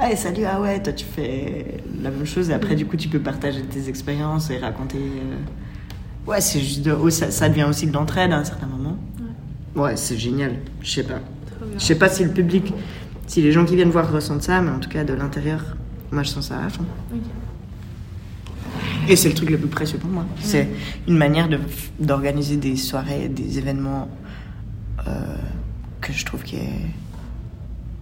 [0.00, 2.50] ouais, salut, ah ouais, toi tu fais la même chose.
[2.50, 4.98] Et après, du coup, tu peux partager tes expériences et raconter.
[4.98, 5.36] euh,
[6.26, 6.90] Ouais, c'est juste de.
[6.90, 8.96] oh, ça, ça devient aussi de l'entraide à un certain moment.
[9.76, 10.56] Ouais, c'est génial.
[10.82, 11.20] Je sais pas.
[11.78, 12.72] Je sais pas si le public,
[13.26, 15.60] si les gens qui viennent voir ressentent ça, mais en tout cas, de l'intérieur,
[16.12, 16.84] moi je sens ça à fond.
[17.12, 17.20] Ok.
[19.08, 20.24] Et c'est le truc le plus précieux pour moi.
[20.40, 20.68] C'est
[21.06, 21.60] une manière de-
[22.00, 24.08] d'organiser des soirées, des événements
[25.06, 25.12] euh,
[26.00, 26.86] que je trouve qui, est,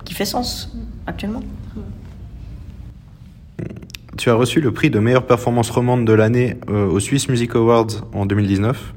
[0.05, 0.75] qui fait sens
[1.07, 1.43] actuellement.
[4.17, 7.55] Tu as reçu le prix de meilleure performance romande de l'année euh, au Swiss Music
[7.57, 8.95] Awards en 2019.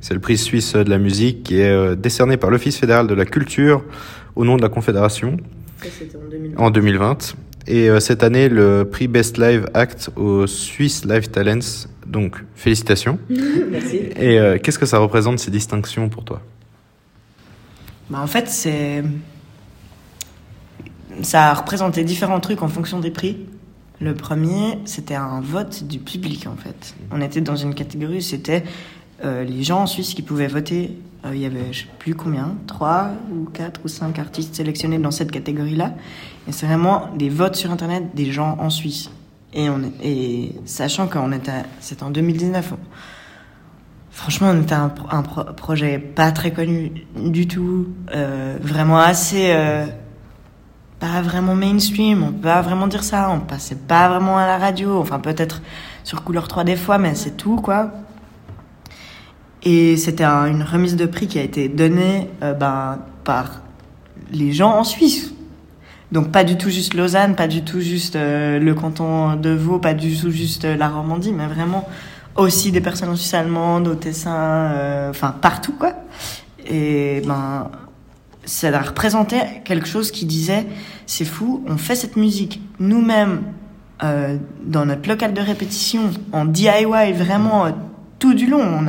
[0.00, 3.14] C'est le prix suisse de la musique qui est euh, décerné par l'Office fédéral de
[3.14, 3.82] la culture
[4.36, 5.36] au nom de la Confédération
[5.82, 6.54] Ça, c'était en 2000.
[6.56, 7.36] en 2020.
[7.66, 11.86] Et euh, cette année, le prix Best Live Act au Swiss Live Talents.
[12.06, 13.18] Donc, félicitations.
[13.70, 13.96] Merci.
[14.16, 16.40] Et euh, qu'est-ce que ça représente ces distinctions pour toi?
[18.08, 19.04] Bah, en fait, c'est.
[21.22, 23.36] Ça a représenté différents trucs en fonction des prix.
[24.00, 26.94] Le premier, c'était un vote du public, en fait.
[27.10, 28.64] On était dans une catégorie, c'était
[29.24, 30.96] euh, les gens en Suisse qui pouvaient voter.
[31.24, 34.98] Euh, il y avait, je sais plus combien, trois ou quatre ou cinq artistes sélectionnés
[34.98, 35.92] dans cette catégorie-là.
[36.48, 39.10] Et c'est vraiment des votes sur Internet des gens en Suisse.
[39.52, 42.76] Et, sachant qu'on était, c'était en 2019, on-
[44.12, 49.50] Franchement, on était un, un pro- projet pas très connu du tout, euh, vraiment assez,
[49.52, 49.86] euh,
[50.98, 54.58] pas vraiment mainstream, on peut pas vraiment dire ça, on passait pas vraiment à la
[54.58, 55.62] radio, enfin peut-être
[56.04, 57.92] sur Couleur 3 des fois, mais c'est tout quoi.
[59.62, 63.60] Et c'était un- une remise de prix qui a été donnée euh, ben, par
[64.32, 65.32] les gens en Suisse.
[66.12, 69.78] Donc pas du tout juste Lausanne, pas du tout juste euh, le canton de Vaud,
[69.78, 71.86] pas du tout juste euh, la Romandie, mais vraiment
[72.36, 75.92] aussi des personnes en Suisse allemande, au Tessin, enfin partout quoi.
[76.66, 77.68] Et ben
[78.44, 80.66] ça a représenté quelque chose qui disait
[81.06, 83.42] c'est fou, on fait cette musique nous-mêmes
[84.02, 87.66] dans notre local de répétition en DIY vraiment
[88.18, 88.86] tout du long.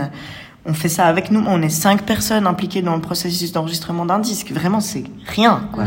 [0.65, 4.19] On fait ça avec nous, on est cinq personnes impliquées dans le processus d'enregistrement d'un
[4.19, 4.51] disque.
[4.51, 5.85] Vraiment, c'est rien, quoi.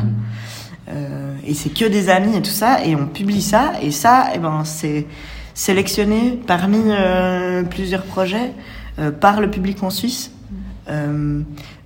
[0.89, 4.29] Euh, et c'est que des amis et tout ça, et on publie ça, et ça,
[4.35, 5.07] eh ben, c'est
[5.55, 8.53] sélectionné parmi euh, plusieurs projets
[8.99, 10.31] euh, par le public en Suisse.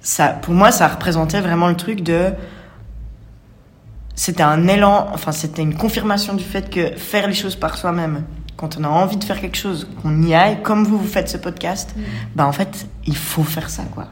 [0.01, 2.33] Ça, pour moi, ça représentait vraiment le truc de.
[4.15, 8.25] C'était un élan, enfin, c'était une confirmation du fait que faire les choses par soi-même,
[8.59, 11.29] quand on a envie de faire quelque chose, qu'on y aille, comme vous, vous faites
[11.29, 11.95] ce podcast,
[12.35, 14.09] bah en fait, il faut faire ça, quoi.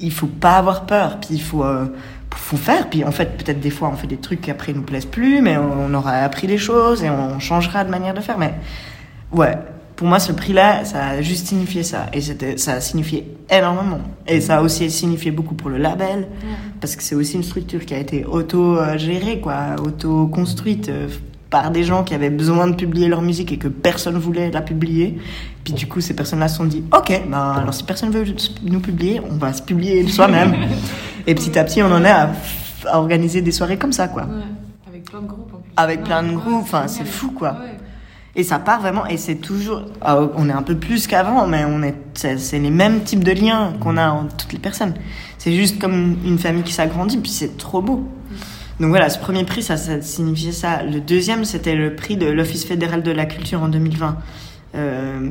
[0.00, 1.84] Il faut pas avoir peur, puis il faut, euh,
[2.34, 4.80] faut faire, puis en fait, peut-être des fois, on fait des trucs qui après nous
[4.80, 8.20] plaisent plus, mais on, on aura appris des choses et on changera de manière de
[8.20, 8.54] faire, mais
[9.32, 9.56] ouais.
[9.96, 12.06] Pour moi, ce prix-là, ça a juste signifié ça.
[12.14, 14.00] Et c'était, ça a signifié énormément.
[14.26, 16.26] Et ça a aussi signifié beaucoup pour le label.
[16.80, 19.76] Parce que c'est aussi une structure qui a été auto-gérée, quoi.
[19.78, 21.08] Auto-construite euh,
[21.50, 24.62] par des gens qui avaient besoin de publier leur musique et que personne voulait la
[24.62, 25.18] publier.
[25.64, 28.24] Puis du coup, ces personnes-là se sont dit, OK, ben, alors si personne veut
[28.62, 30.54] nous publier, on va se publier soi-même.
[31.26, 32.30] et petit à petit, on en est à,
[32.86, 34.22] à organiser des soirées comme ça, quoi.
[34.22, 34.28] Ouais.
[34.88, 35.72] Avec plein de groupes en plus.
[35.76, 37.56] Avec plein de groupes, enfin, c'est fou, quoi.
[38.36, 41.64] Et ça part vraiment, et c'est toujours, ah, on est un peu plus qu'avant, mais
[41.64, 44.94] on est, c'est c'est les mêmes types de liens qu'on a entre toutes les personnes.
[45.36, 48.08] C'est juste comme une famille qui s'agrandit, puis c'est trop beau.
[48.80, 50.82] Donc voilà, ce premier prix, ça, signifiait ça.
[50.82, 54.16] Le deuxième, c'était le prix de l'Office fédéral de la culture en 2020.
[54.74, 55.30] Euh,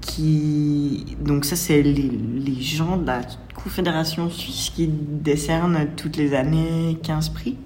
[0.00, 3.20] qui, donc ça, c'est les, les gens de la
[3.54, 7.56] Confédération suisse qui décernent toutes les années 15 prix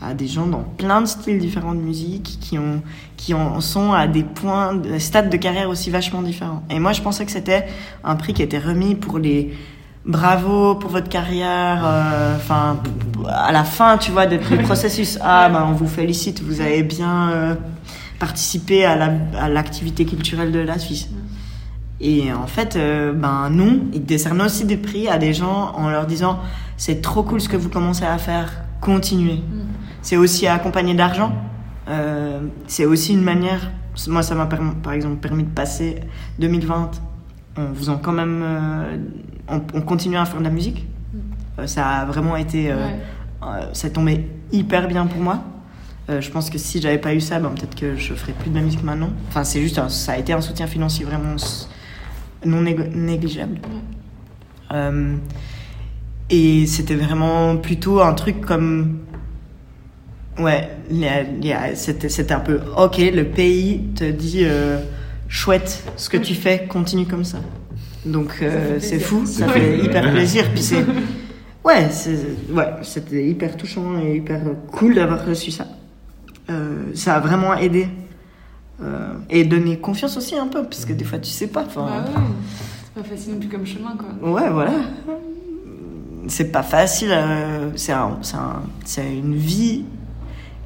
[0.00, 2.82] à des gens dans plein de styles différents de musique qui ont
[3.16, 6.62] qui en sont à des points de stades de carrière aussi vachement différents.
[6.70, 7.66] Et moi je pensais que c'était
[8.04, 9.52] un prix qui était remis pour les
[10.06, 12.78] bravo pour votre carrière euh, enfin
[13.28, 16.82] à la fin tu vois de- du processus ah ben on vous félicite vous avez
[16.82, 17.54] bien euh,
[18.18, 21.08] participé à la à l'activité culturelle de la Suisse.
[22.00, 25.90] Et en fait, euh, ben non, ils décernent aussi des prix à des gens en
[25.90, 26.38] leur disant
[26.76, 29.40] c'est trop cool ce que vous commencez à faire, continuez.
[30.02, 31.32] C'est aussi accompagné d'argent.
[32.68, 33.70] C'est aussi une manière.
[34.06, 36.00] Moi, ça m'a par exemple permis de passer
[36.38, 36.90] 2020
[37.58, 38.40] en faisant quand même.
[38.42, 38.96] euh,
[39.48, 40.86] on, on continuait à faire de la musique.
[41.58, 42.70] Euh, ça a vraiment été.
[42.70, 43.68] euh, Ouais.
[43.72, 45.42] ça tombé hyper bien pour moi.
[46.10, 48.50] Euh, je pense que si j'avais pas eu ça, ben, peut-être que je ferais plus
[48.50, 49.10] de la musique maintenant.
[49.28, 51.36] Enfin, c'est juste, un- ça a été un soutien financier vraiment
[52.44, 53.58] non négligeable.
[54.72, 55.16] Euh,
[56.30, 58.98] et c'était vraiment plutôt un truc comme.
[60.38, 60.70] Ouais,
[61.74, 64.78] c'était c'était un peu ok, le pays te dit euh,
[65.28, 67.38] chouette, ce que tu fais, continue comme ça.
[68.06, 70.44] Donc euh, c'est fou, ça fait hyper plaisir.
[70.52, 70.84] Puis c'est.
[71.64, 74.40] Ouais, c'est- ouais, c'était hyper touchant et hyper
[74.72, 75.66] cool d'avoir reçu ça.
[76.48, 77.88] Euh, ça a vraiment aidé.
[78.82, 81.66] Euh, et donné confiance aussi un peu, parce que des fois tu sais pas.
[81.74, 82.22] Bah ouais,
[82.94, 84.30] c'est pas facile non plus comme chemin quoi.
[84.30, 84.70] Ouais, voilà.
[86.28, 87.10] C'est pas facile.
[87.12, 89.84] euh, c'est un, c'est un- c'est une vie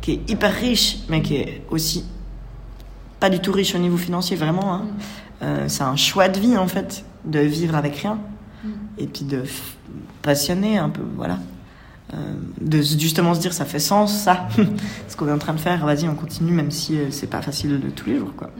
[0.03, 2.05] qui est hyper riche, mais qui est aussi
[3.23, 4.75] pas du tout riche au niveau financier, vraiment.
[4.75, 4.83] hein.
[5.43, 8.19] Euh, c'est un choix de vie, en fait, de vivre avec rien.
[8.99, 9.43] Et puis de
[10.23, 11.39] passionner un peu, voilà.
[12.15, 12.17] Euh,
[12.61, 14.49] de justement se dire, ça fait sens, ça.
[15.09, 17.43] Ce qu'on est en train de faire, vas-y, on continue, même si euh, c'est pas
[17.43, 18.51] facile de tous les jours, quoi.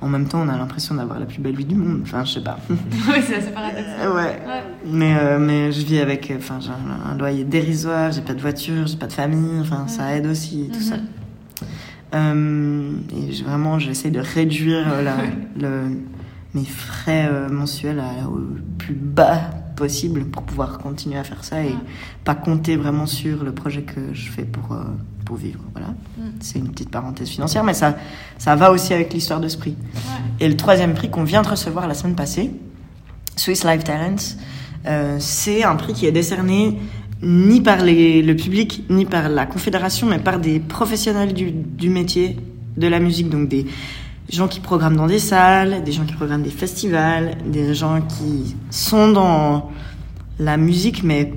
[0.00, 2.00] En même temps, on a l'impression d'avoir la plus belle vie du monde.
[2.02, 2.58] Enfin, je sais pas.
[2.70, 4.08] ouais, c'est assez paradoxal.
[4.08, 4.22] Ouais.
[4.46, 4.62] Ouais.
[4.86, 8.40] Mais, euh, mais je vis avec, enfin, j'ai un, un loyer dérisoire, j'ai pas de
[8.40, 10.96] voiture, j'ai pas de famille, enfin, ça aide aussi, tout ça.
[12.14, 15.16] Euh, et vraiment, j'essaie de réduire euh, la,
[15.60, 15.96] le,
[16.54, 18.40] mes frais euh, mensuels à- au
[18.78, 19.40] plus bas
[19.76, 21.74] possible pour pouvoir continuer à faire ça et
[22.22, 24.84] pas compter vraiment sur le projet que je fais pour, euh,
[25.24, 25.58] pour vivre.
[25.72, 25.88] Voilà.
[26.38, 27.96] C'est une petite parenthèse financière, mais ça,
[28.38, 29.74] ça va aussi avec l'histoire de ce prix.
[30.38, 32.52] Et le troisième prix qu'on vient de recevoir la semaine passée,
[33.34, 34.36] Swiss Life Talents,
[34.86, 36.78] euh, c'est un prix qui est décerné
[37.22, 41.88] ni par les- le public, ni par la confédération, mais par des professionnels du, du
[41.90, 42.36] métier
[42.76, 43.66] de la musique, donc des
[44.30, 48.56] gens qui programment dans des salles, des gens qui programment des festivals, des gens qui
[48.70, 49.70] sont dans
[50.38, 51.32] la musique, mais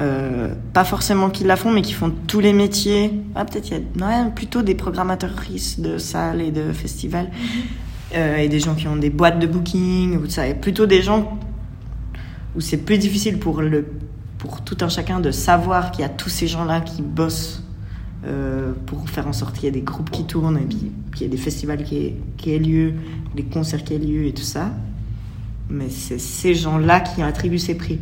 [0.00, 3.12] euh, pas forcément qui la font, mais qui font tous les métiers.
[3.34, 7.30] Ah, peut-être il y a ouais, plutôt des programmatrices de salles et de festivals,
[8.14, 11.00] Euh, et des gens qui ont des boîtes de booking, ou ça, et plutôt des
[11.00, 11.38] gens
[12.54, 13.86] où c'est plus difficile pour, le,
[14.42, 17.62] pour tout un chacun de savoir qu'il y a tous ces gens-là qui bossent
[18.26, 21.22] euh, pour faire en sorte qu'il y ait des groupes qui tournent, et puis qu'il
[21.22, 22.94] y ait des festivals qui aient, lieu,
[23.36, 24.72] des concerts qui aient lieu, et tout ça.
[25.70, 28.00] Mais c'est ces gens-là qui attribuent ces prix.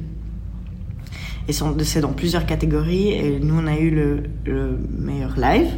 [1.46, 3.08] Et c'est dans plusieurs catégories.
[3.08, 5.68] Et nous, on a eu le, le meilleur live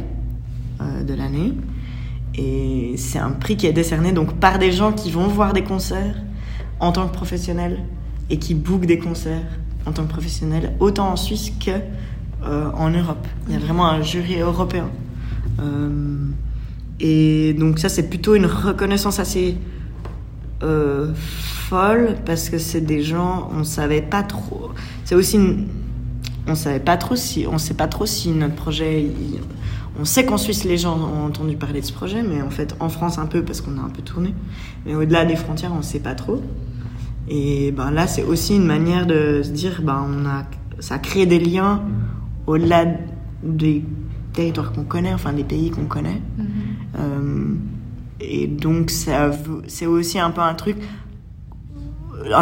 [0.79, 1.51] euh, de l'année.
[2.35, 5.65] Et c'est un prix qui est décerné donc par des gens qui vont voir des
[5.65, 6.15] concerts
[6.79, 7.79] en tant que professionnels
[8.29, 11.71] et qui bookent des concerts en tant que professionnels, autant en Suisse que
[12.45, 13.25] euh, en Europe.
[13.47, 14.89] Il y a vraiment un jury européen.
[15.59, 16.15] Euh,
[16.99, 19.57] et donc ça, c'est plutôt une reconnaissance assez
[20.61, 24.69] euh, folle parce que c'est des gens, on savait pas trop.
[25.03, 25.67] C'est aussi une-
[26.47, 29.07] on savait pas trop si, on sait pas trop si notre projet.
[29.99, 32.75] on sait qu'en Suisse les gens ont entendu parler de ce projet, mais en fait
[32.79, 34.33] en France un peu parce qu'on a un peu tourné.
[34.85, 36.41] Mais au-delà des frontières, on sait pas trop.
[37.29, 40.43] Et ben là, c'est aussi une manière de se dire, ben on a,
[40.79, 41.83] ça crée des liens
[42.47, 42.85] au-delà
[43.43, 43.83] des
[44.33, 46.21] territoires qu'on connaît, enfin des pays qu'on connaît.
[46.99, 47.53] Euh,
[48.19, 50.77] et donc c'est aussi un peu un truc.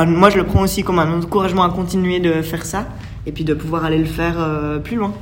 [0.07, 2.87] Moi, je le prends aussi comme un encouragement à continuer de faire ça
[3.25, 5.13] et puis de pouvoir aller le faire euh, plus loin.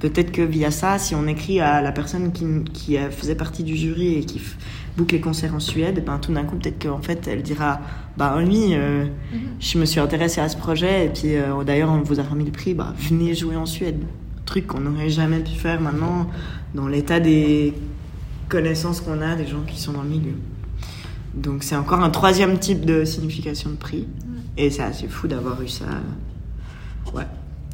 [0.00, 3.64] Peut-être que via ça, si on écrit à la personne qui, qui euh, faisait partie
[3.64, 4.40] du jury et qui
[4.96, 7.80] boucle les concerts en Suède, ben, tout d'un coup, peut-être qu'en fait, elle dira
[8.16, 9.06] Bah, oui, euh,
[9.60, 12.44] je me suis intéressée à ce projet, et puis euh, d'ailleurs, on vous a remis
[12.44, 14.02] le prix, bah, venez jouer en Suède.
[14.44, 16.28] Truc qu'on n'aurait jamais pu faire maintenant
[16.74, 17.74] dans l'état des
[18.48, 20.34] connaissances qu'on a des gens qui sont dans le milieu.
[21.34, 24.06] Donc, c'est encore un troisième type de signification de prix,
[24.56, 25.84] et c'est assez fou d'avoir eu ça.
[27.14, 27.24] Ouais.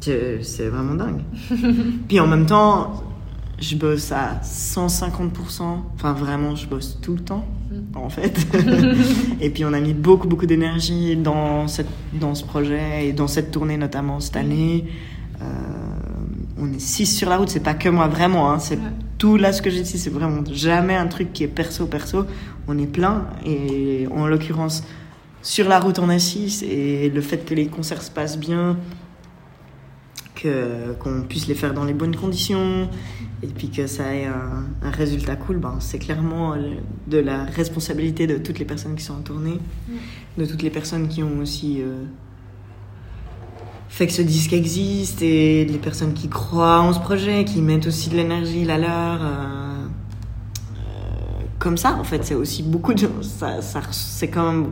[0.01, 1.21] C'est c'est vraiment dingue.
[2.09, 3.12] Puis en même temps,
[3.59, 5.61] je bosse à 150%.
[5.95, 7.45] Enfin, vraiment, je bosse tout le temps,
[7.95, 8.45] en fait.
[9.41, 13.27] et puis, on a mis beaucoup, beaucoup d'énergie dans, cette, dans ce projet et dans
[13.27, 14.85] cette tournée, notamment cette année.
[15.41, 15.45] Euh,
[16.57, 18.51] on est six sur la route, c'est pas que moi, vraiment.
[18.51, 18.79] Hein, c'est
[19.17, 22.25] tout là ce que j'ai dit, c'est vraiment jamais un truc qui est perso-perso.
[22.67, 23.27] On est plein.
[23.45, 24.83] Et en l'occurrence,
[25.41, 26.63] sur la route, on est six.
[26.63, 28.77] Et le fait que les concerts se passent bien,
[30.43, 32.89] que- qu'on puisse les faire dans les bonnes conditions
[33.41, 36.55] et puis que ça ait un, un résultat cool, ben, c'est clairement
[37.07, 39.59] de la responsabilité de toutes les personnes qui sont en tournée,
[40.37, 42.03] de toutes les personnes qui ont aussi euh,
[43.89, 47.87] fait que ce disque existe et les personnes qui croient en ce projet, qui mettent
[47.87, 49.21] aussi de l'énergie, la leur.
[49.21, 49.85] euh,
[50.77, 53.07] euh, comme ça, en fait, c'est aussi beaucoup de.
[53.21, 54.65] Ça, ça, c'est quand même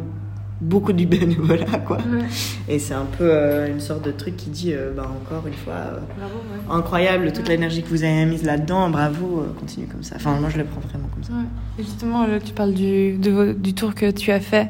[0.61, 1.97] beaucoup du bénévolat, quoi.
[1.97, 2.25] Ouais.
[2.69, 5.53] Et c'est un peu euh, une sorte de truc qui dit, euh, bah, encore une
[5.53, 6.75] fois, euh, Bravo, ouais.
[6.77, 7.55] incroyable toute Ouais.
[7.55, 10.15] l'énergie que vous avez mise là-dedans, bravo, euh, continuez comme ça.
[10.17, 11.33] Enfin, moi je le prends vraiment comme ça.
[11.79, 14.69] Et justement, là, tu parles du, de du tour que tu as fait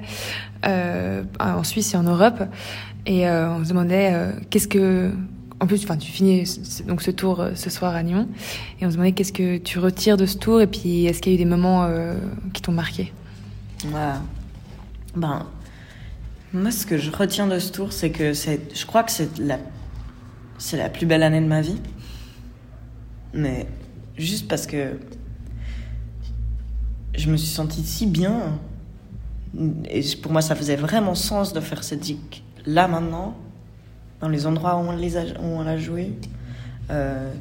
[0.63, 2.41] en Suisse et en Europe.
[3.05, 4.13] Et on se demandait
[4.49, 5.11] qu'est-ce que.
[5.59, 6.43] En plus, enfin, tu finis
[6.87, 8.27] donc ce tour ce soir à Nyon.
[8.79, 10.61] Et on se demandait qu'est-ce que tu retires de ce tour?
[10.61, 11.87] Et puis, est-ce qu'il y a eu des moments
[12.53, 13.11] qui t'ont marqué?
[13.87, 14.21] Voilà.
[15.15, 15.45] Ben,
[16.53, 19.57] moi, ce que je retiens de ce tour, c'est que je crois que c'est la,
[20.57, 21.79] c'est la plus belle année de ma vie.
[23.33, 23.67] Mais
[24.17, 24.99] juste parce que
[27.15, 28.59] je me suis sentie si bien.
[29.89, 33.35] Et pour moi, ça faisait vraiment sens de faire cette zik là maintenant,
[34.19, 36.13] dans les endroits où on, les a, où on l'a joué.
[36.89, 37.31] Euh,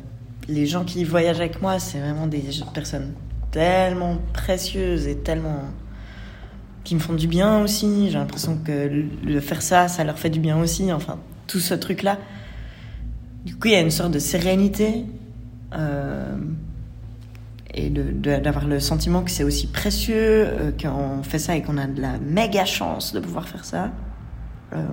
[0.49, 2.43] les gens qui voyagent avec moi, c'est vraiment des
[2.73, 3.13] personnes
[3.51, 5.65] tellement précieuses et tellement
[6.91, 8.11] qui me font du bien aussi.
[8.11, 10.93] J'ai l'impression que le- faire ça, ça leur fait du bien aussi.
[10.93, 12.19] Enfin, tout ce truc-là.
[13.45, 15.05] Du coup, il y a une sorte de sérénité
[15.73, 16.35] euh,
[17.73, 20.17] et d'avoir le sentiment que c'est aussi précieux,
[20.49, 23.93] euh, qu'on fait ça et qu'on a de la méga chance de pouvoir faire ça.
[24.73, 24.85] Euh,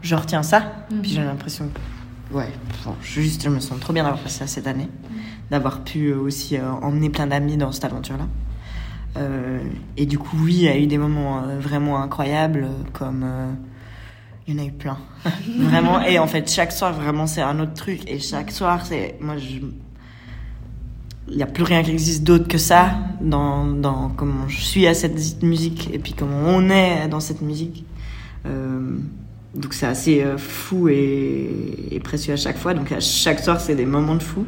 [0.00, 2.48] je retiens ça, puis j'ai l'impression que, ouais,
[2.86, 4.88] bon, juste, je me sens trop bien d'avoir fait ça cette année,
[5.50, 8.26] d'avoir pu aussi euh, emmener plein d'amis dans cette aventure-là.
[9.16, 9.60] Euh,
[9.96, 13.24] et du coup, oui, il y a eu des moments euh, vraiment incroyables, euh, comme.
[14.46, 14.98] il y en a eu plein.
[15.58, 16.02] vraiment.
[16.02, 18.00] Et en fait, chaque soir, vraiment, c'est un autre truc.
[18.06, 19.16] Et chaque soir, c'est.
[19.20, 19.36] Moi.
[21.28, 24.86] Il n'y a plus rien qui existe d'autre que ça dans, dans comment je suis
[24.86, 27.84] à cette musique et puis comment on est dans cette musique.
[28.44, 32.74] Donc c'est assez fou et précieux à chaque fois.
[32.74, 34.46] Donc à chaque soir, c'est des moments de fou.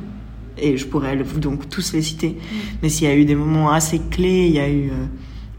[0.61, 2.37] Et je pourrais donc tous les citer.
[2.83, 5.07] Mais s'il y a eu des moments assez clés, il y a eu euh,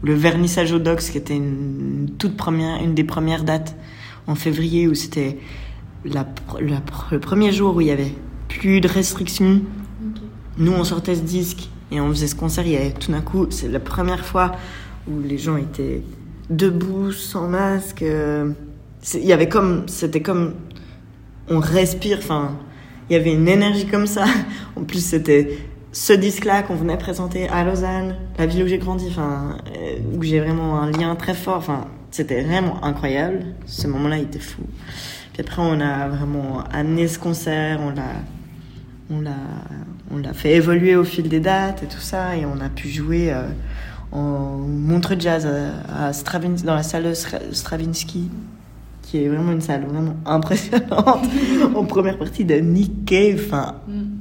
[0.02, 3.76] le vernissage au Docs qui était une, toute première, une des premières dates
[4.26, 5.38] en février où c'était
[6.04, 6.26] la,
[6.60, 8.14] le premier jour où il y avait
[8.48, 9.62] plus de restrictions.
[10.58, 12.66] Nous, on sortait ce disque et on faisait ce concert.
[12.66, 14.52] Il y avait tout d'un coup, c'est la première fois
[15.08, 16.02] où les gens étaient
[16.50, 18.02] debout, sans masque.
[18.02, 18.50] euh,
[19.14, 20.54] Il y avait comme, c'était comme,
[21.48, 22.18] on respire.
[22.18, 22.58] Enfin,
[23.10, 24.24] il y avait une énergie comme ça.
[24.76, 25.58] En plus, c'était
[25.92, 30.22] ce disque-là qu'on venait présenter à Lausanne, la ville où j'ai grandi, enfin, euh, où
[30.22, 31.56] j'ai vraiment un lien très fort.
[31.56, 33.44] Enfin, c'était vraiment incroyable.
[33.66, 34.62] Ce moment-là, il était fou.
[35.32, 38.12] Puis après, on a vraiment amené ce concert, on l'a,
[39.10, 39.34] on l'a,
[40.12, 42.88] on l'a fait évoluer au fil des dates et tout ça, et on a pu
[42.88, 43.42] jouer euh,
[44.12, 48.30] en montre jazz à, à Stravin- dans la salle de Stra- Stravinsky,
[49.10, 51.24] qui est vraiment une salle vraiment impressionnante.
[51.74, 53.74] en première partie de Nick Cave, enfin,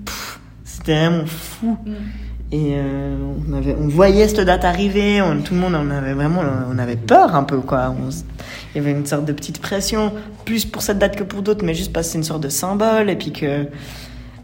[0.06, 1.78] pff, c'était vraiment fou.
[2.52, 3.16] Et euh,
[3.48, 6.42] on, avait, on voyait cette date arriver, on- tout le monde on avait vraiment
[6.74, 7.92] on avait peur un peu quoi.
[7.96, 10.12] On il y avait une sorte de petite pression,
[10.46, 12.50] plus pour cette date que pour d'autres, mais juste parce que c'est une sorte de
[12.50, 13.68] symbole et puis que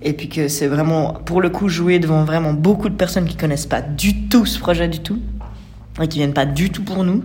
[0.03, 3.35] et puis que c'est vraiment pour le coup jouer devant vraiment beaucoup de personnes qui
[3.37, 5.17] connaissent pas du tout ce projet du tout
[5.99, 7.23] et qui viennent pas du tout pour nous.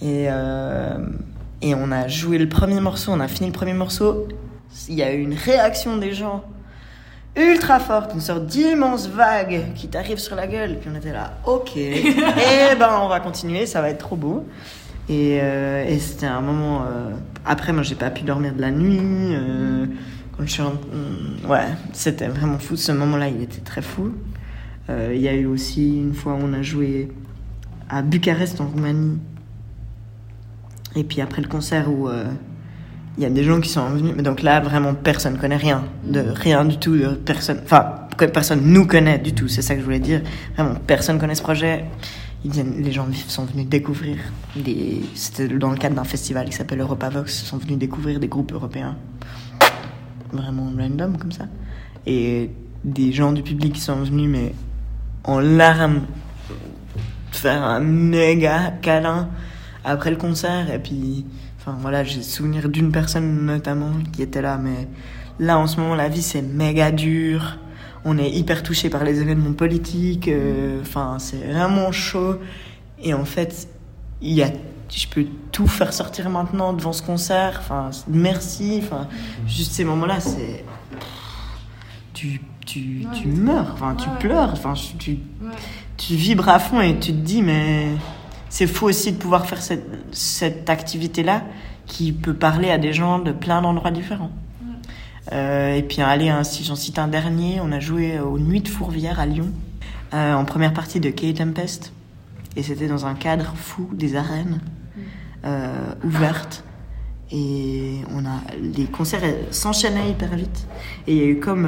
[0.00, 0.96] Et euh,
[1.66, 4.28] et on a joué le premier morceau, on a fini le premier morceau.
[4.88, 6.44] Il y a eu une réaction des gens
[7.36, 10.78] ultra forte, une sorte d'immense vague qui t'arrive sur la gueule.
[10.78, 14.46] Puis on était là, ok, eh ben on va continuer, ça va être trop beau.
[15.08, 16.82] Et, euh, et c'était un moment.
[16.82, 17.10] euh,
[17.44, 18.98] Après, moi, j'ai pas pu dormir de la nuit.
[19.00, 19.86] euh,
[20.36, 22.76] quand je suis en- mm, Ouais, c'était vraiment fou.
[22.76, 24.12] Ce moment-là, il était très fou.
[24.88, 27.08] Il y a eu aussi une fois, on a joué
[27.88, 29.18] à Bucarest en Roumanie.
[30.96, 32.24] Et puis après le concert où euh,
[33.16, 35.84] il y a des gens qui sont venus, mais donc là vraiment personne connaît rien,
[36.04, 39.80] de rien du tout, de personne, enfin personne nous connaît du tout, c'est ça que
[39.80, 40.22] je voulais dire.
[40.56, 41.84] Vraiment personne connaît ce projet.
[42.44, 44.18] Les gens sont venus découvrir
[45.14, 48.52] c'était dans le cadre d'un festival qui s'appelle Europavox, ils sont venus découvrir des groupes
[48.52, 48.96] européens,
[50.30, 51.46] vraiment random comme ça,
[52.04, 52.50] et
[52.84, 54.54] des gens du public qui sont venus mais
[55.24, 56.02] en larmes
[57.32, 59.30] faire un méga câlin
[59.84, 61.26] après le concert et puis
[61.58, 64.88] enfin voilà j'ai souvenir d'une personne notamment qui était là mais
[65.38, 67.58] là en ce moment la vie c'est méga dur.
[68.06, 72.36] On est hyper touché par les événements politiques euh, enfin c'est vraiment chaud.
[73.02, 73.68] Et en fait
[74.20, 74.50] il y a
[74.90, 79.08] je peux tout faire sortir maintenant devant ce concert enfin merci enfin
[79.46, 80.64] juste ces moments là c'est
[82.12, 85.18] tu tu, tu meurs enfin tu Ouais, pleures enfin tu
[85.96, 87.88] tu vibres à fond et tu te dis mais
[88.54, 91.42] c'est fou aussi de pouvoir faire cette, cette activité là
[91.86, 94.30] qui peut parler à des gens de plein d'endroits différents
[95.32, 98.60] Euh, et puis allez hein, si j'en cite un dernier on a joué aux Nuits
[98.60, 99.48] de Fourvière à Lyon
[100.12, 101.94] euh, en première partie de Kate Tempest
[102.56, 104.60] et c'était dans un cadre fou des arènes
[105.46, 106.62] euh, ouvertes.
[107.32, 108.38] Et on a,
[108.78, 110.68] les concerts s'enchaînaient hyper vite.
[111.06, 111.66] Et il y a eu comme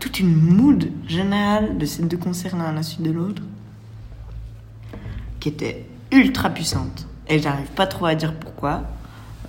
[0.00, 3.42] toute une mood générale de ces deux concerts l'un à la suite de l'autre
[5.40, 7.08] qui était ultra puissante.
[7.28, 8.84] Et j'arrive pas trop à dire pourquoi.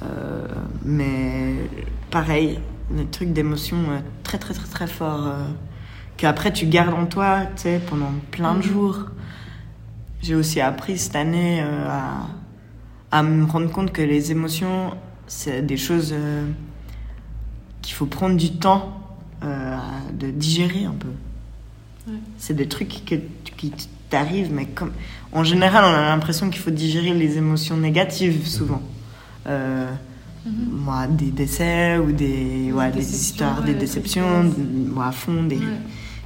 [0.04, 0.48] Euh,
[0.84, 1.56] mais
[2.10, 2.60] pareil,
[2.90, 5.46] des trucs d'émotion euh, très très très très forts euh,
[6.18, 9.08] qu'après tu gardes en toi, tu sais, pendant plein de jours.
[10.22, 12.28] J'ai aussi appris cette année euh, à,
[13.12, 14.96] à me rendre compte que les émotions,
[15.28, 16.14] c'est des choses
[17.82, 19.00] qu'il faut prendre du temps
[19.42, 21.10] de digérer un peu.
[22.38, 23.16] C'est des trucs que,
[23.58, 23.74] qui
[24.14, 24.92] t'arrivent, mais comme
[25.32, 28.82] en général, on a l'impression qu'il faut digérer les émotions négatives souvent.
[29.48, 29.92] Euh,
[30.46, 35.44] moi, des décès ou des, ouais, des histoires, ouais, des des déceptions, ouais, à fond,
[35.44, 35.60] des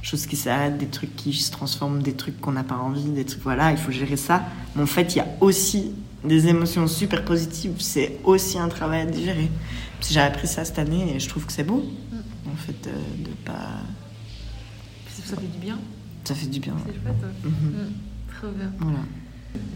[0.02, 3.24] choses qui s'arrêtent, des trucs qui se transforment, des trucs qu'on n'a pas envie, des
[3.24, 4.42] trucs, voilà, il faut gérer ça.
[4.76, 5.92] Mais en fait, il y a aussi
[6.24, 9.48] des émotions super positives, c'est aussi un travail à digérer.
[10.00, 11.82] Puis J'ai appris ça cette année et je trouve que c'est beau,
[12.46, 13.80] en fait, euh, de pas.
[15.24, 15.78] Ça fait du bien.
[16.28, 16.74] Ça fait du bien.
[16.84, 17.14] C'est chouette.
[17.42, 17.50] Mhm.
[17.50, 17.92] Mm.
[18.38, 18.70] Trop bien.
[18.80, 18.98] Voilà.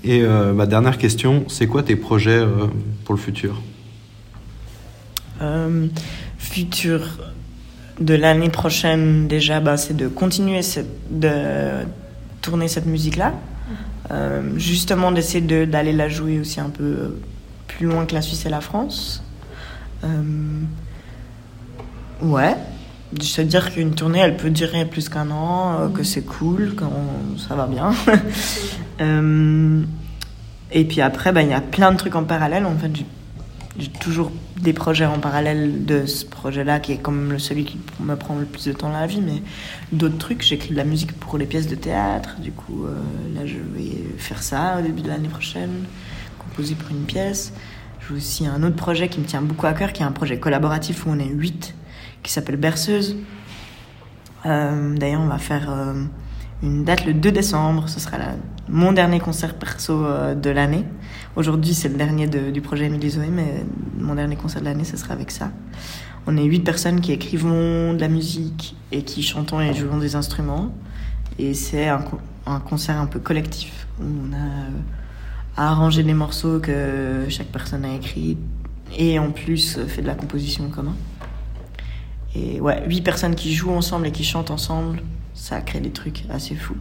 [0.04, 2.66] Et euh, ma dernière question, c'est quoi tes projets euh,
[3.06, 3.58] pour le futur?
[5.40, 5.86] Euh,
[6.36, 7.00] futur
[8.00, 11.86] de l'année prochaine, déjà, bah, c'est de continuer cette, de
[12.42, 13.32] tourner cette musique-là.
[14.10, 17.16] Euh, justement, d'essayer de- d'aller la jouer aussi un peu
[17.66, 19.22] plus loin que la Suisse et la France.
[20.04, 20.60] Euh,
[22.20, 22.54] ouais.
[23.20, 26.84] Se dire qu'une tournée, elle peut durer plus qu'un an, euh, que c'est cool, que
[26.84, 27.92] on- ça va bien.
[29.00, 29.82] Euh,
[30.70, 32.64] et puis après, bah, il y a plein de trucs en parallèle.
[32.66, 32.90] En fait,
[33.78, 37.78] j'ai toujours des projets en parallèle de ce projet-là, qui est quand même celui qui
[38.00, 39.42] me prend le plus de temps dans la vie, mais
[39.92, 40.42] d'autres trucs.
[40.42, 42.94] J'écris de la musique pour les pièces de théâtre, du coup, euh,
[43.34, 45.84] là, je vais faire ça au début de l'année prochaine,
[46.38, 47.52] composer pour une pièce.
[48.08, 50.38] J'ai aussi un autre projet qui me tient beaucoup à cœur, qui est un projet
[50.38, 51.74] collaboratif où on est huit,
[52.22, 53.16] qui s'appelle Berceuse.
[54.46, 55.94] Euh, D'ailleurs, on va faire euh,
[56.62, 57.88] une date le 2 décembre.
[57.88, 58.16] Ce sera
[58.68, 60.84] mon dernier concert perso euh, de l'année.
[61.36, 63.64] Aujourd'hui, c'est le dernier de- du projet Émilie Zoé, mais
[63.98, 65.50] mon dernier concert de l'année, ce sera avec ça.
[66.26, 70.14] On est huit personnes qui écrivons de la musique et qui chantons et jouons des
[70.14, 70.72] instruments.
[71.38, 76.60] Et c'est un, co- un concert un peu collectif où on a arrangé les morceaux
[76.60, 78.38] que chaque personne a écrits
[78.96, 80.94] et en plus fait de la composition en commun.
[82.34, 85.02] Et ouais, huit personnes qui jouent ensemble et qui chantent ensemble,
[85.34, 86.76] ça crée des trucs assez fous.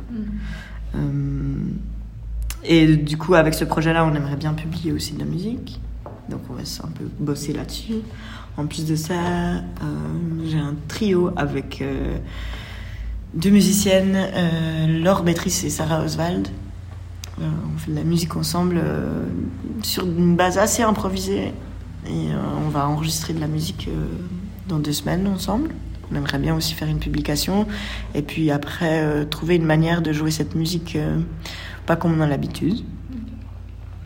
[0.96, 1.00] Euh,
[2.64, 5.80] et du coup, avec ce projet-là, on aimerait bien publier aussi de la musique.
[6.30, 7.96] Donc, on va un peu bosser là-dessus.
[8.58, 9.62] En plus de ça, euh,
[10.46, 12.18] j'ai un trio avec euh,
[13.34, 14.18] deux musiciennes,
[15.04, 16.48] Laure Bétrice et Sarah Oswald.
[17.40, 18.80] On fait de la musique ensemble
[19.82, 21.54] sur une base assez improvisée.
[22.06, 22.28] Et
[22.64, 23.90] on va enregistrer de la musique
[24.68, 25.70] dans deux semaines ensemble.
[26.12, 27.68] On aimerait bien aussi faire une publication.
[28.16, 31.20] Et puis après, euh, trouver une manière de jouer cette musique euh,
[31.86, 32.84] pas comme on a l'habitude.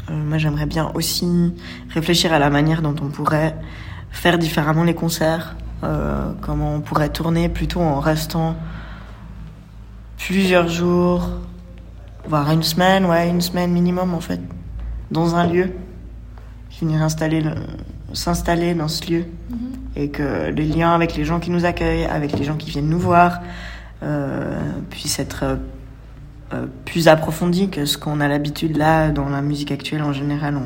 [0.10, 1.54] Euh, moi, j'aimerais bien aussi
[1.90, 3.56] réfléchir à la manière dont on pourrait
[4.12, 5.56] faire différemment les concerts.
[6.42, 8.56] comment on pourrait tourner plutôt en restant
[10.18, 11.30] plusieurs jours,
[12.28, 14.40] voire une semaine, ouais, une semaine minimum en fait,
[15.12, 15.72] dans un lieu.
[16.82, 17.56] Le-
[18.14, 19.26] s'installer dans ce lieu
[19.96, 22.90] et que les liens avec les gens qui nous accueillent, avec les gens qui viennent
[22.90, 23.40] nous voir,
[24.04, 25.56] euh, puissent être euh,
[26.54, 30.58] euh, plus approfondis que ce qu'on a l'habitude là dans la musique actuelle en général.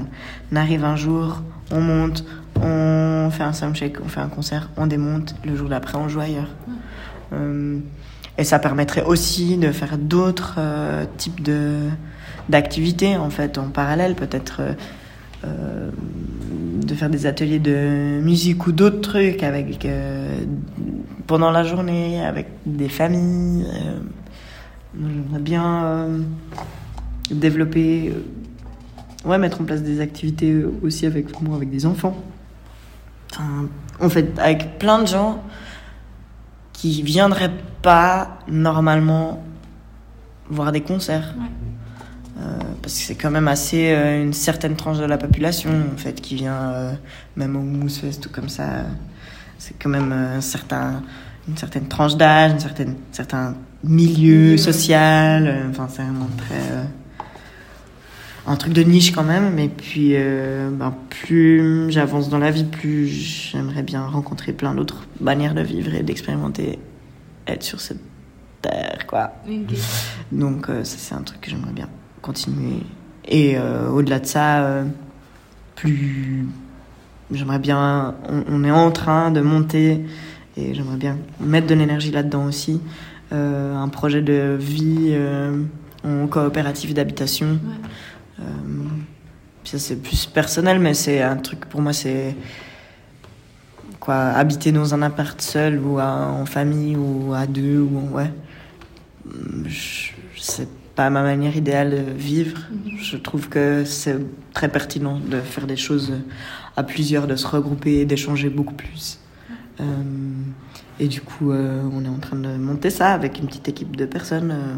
[0.52, 2.26] On arrive un jour, on monte,
[2.62, 6.22] on fait un soundcheck, on fait un concert, on démonte, le jour d'après on joue
[6.22, 6.50] ailleurs.
[7.34, 7.78] Euh,
[8.38, 10.60] et ça permettrait aussi de faire d'autres
[11.18, 11.48] types
[12.48, 14.62] d'activités en fait en parallèle, peut-être
[16.90, 20.44] de faire des ateliers de musique ou d'autres trucs avec euh,
[21.28, 23.66] pendant la journée avec des familles.
[23.72, 24.00] euh,
[24.96, 26.20] moi, J'aimerais bien euh,
[27.30, 32.18] développer, euh, ouais, mettre en place des activités aussi avec moi, avec des enfants.
[34.02, 35.44] En fait, avec plein de gens
[36.74, 39.44] qui viendraient pas normalement
[40.50, 41.36] voir des concerts.
[42.82, 46.20] Parce que c'est quand même assez euh, une certaine tranche de la population en fait
[46.22, 46.94] qui vient euh,
[47.36, 48.86] même au Mousse Fest ou comme ça.
[49.58, 51.04] C'est quand même euh, un certain
[51.48, 56.84] une certaine tranche d'âge un certain certain milieu social euh, enfin c'est vraiment très euh,
[58.48, 59.54] un truc de niche quand même.
[59.54, 65.08] Mais puis euh, ben, plus j'avance dans la vie plus j'aimerais bien rencontrer plein d'autres
[65.20, 66.80] manières de vivre et d'expérimenter
[67.48, 68.02] être sur cette
[68.62, 69.34] terre quoi.
[70.32, 71.90] Donc euh, ça c'est un truc que j'aimerais bien
[72.22, 72.82] continuer.
[73.28, 74.84] Et euh, au-delà de ça, euh,
[75.76, 76.46] plus.
[77.32, 78.16] J'aimerais bien.
[78.28, 80.04] On, on est en train de monter
[80.58, 82.82] et j'aimerais bien mettre de l'énergie là-dedans aussi.
[83.32, 85.16] Euh, un projet de vie
[86.04, 87.60] en coopérative d'habitation.
[89.66, 92.36] Ça, c'est plus personnel, mais c'est un truc pour moi, c'est.
[94.00, 98.16] Quoi, habiter dans un appart seul ou à- en famille ou à deux ou en-
[98.16, 98.32] ouais.
[99.66, 102.60] Je- C'est pas ma manière idéale de vivre.
[102.98, 104.18] Je trouve que c'est
[104.54, 106.12] très pertinent de faire des choses
[106.76, 109.18] à plusieurs, de se regrouper, d'échanger beaucoup plus.
[109.80, 109.86] Euh,
[111.00, 113.96] et du coup, euh, on est en train de monter ça avec une petite équipe
[113.96, 114.76] de personnes euh,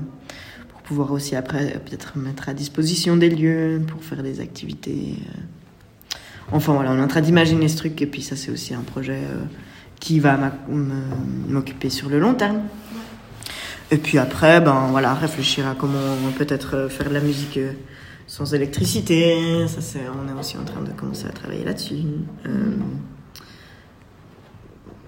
[0.70, 5.16] pour pouvoir aussi après peut-être mettre à disposition des lieux pour faire des activités.
[6.52, 8.82] Enfin voilà, on est en train d'imaginer ce truc et puis ça c'est aussi un
[8.82, 9.22] projet
[10.00, 10.38] qui va
[11.48, 12.62] m'occuper sur le long terme.
[13.92, 16.00] Et puis après, ben voilà, réfléchir à comment
[16.38, 17.74] peut-être euh, faire de la musique euh,
[18.26, 19.68] sans électricité.
[19.68, 21.96] Ça c'est, on est aussi en train de commencer à travailler là-dessus.
[22.46, 22.50] Euh,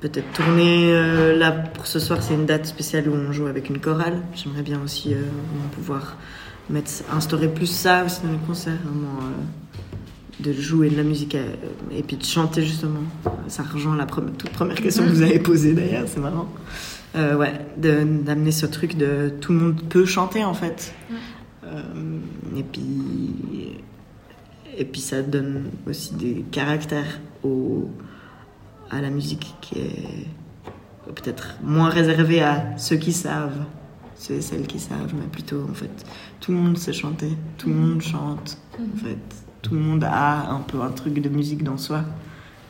[0.02, 3.70] peut-être tourner euh, là pour ce soir, c'est une date spéciale où on joue avec
[3.70, 4.22] une chorale.
[4.36, 5.22] J'aimerais bien aussi euh,
[5.76, 6.18] pouvoir
[6.70, 11.36] mettre, instaurer plus ça aussi dans les concerts, vraiment euh, de jouer de la musique
[11.92, 13.04] et puis de chanter justement.
[13.48, 16.50] Ça rejoint la première- toute première question que vous avez posée d'ailleurs, c'est marrant.
[17.16, 20.94] Euh, ouais, d'amener ce truc de tout le monde peut chanter en fait.
[21.64, 22.20] Euh,
[22.58, 23.78] et puis
[24.76, 27.92] et puis ça donne aussi des caractères au,
[28.90, 30.28] à la musique qui est
[31.14, 33.66] peut-être moins réservée à ceux qui savent,
[34.16, 35.92] ceux et celles qui savent, mais plutôt en fait
[36.40, 39.20] tout le monde sait chanter, tout le monde chante, en fait
[39.62, 42.04] tout le monde a un peu un truc de musique dans soi.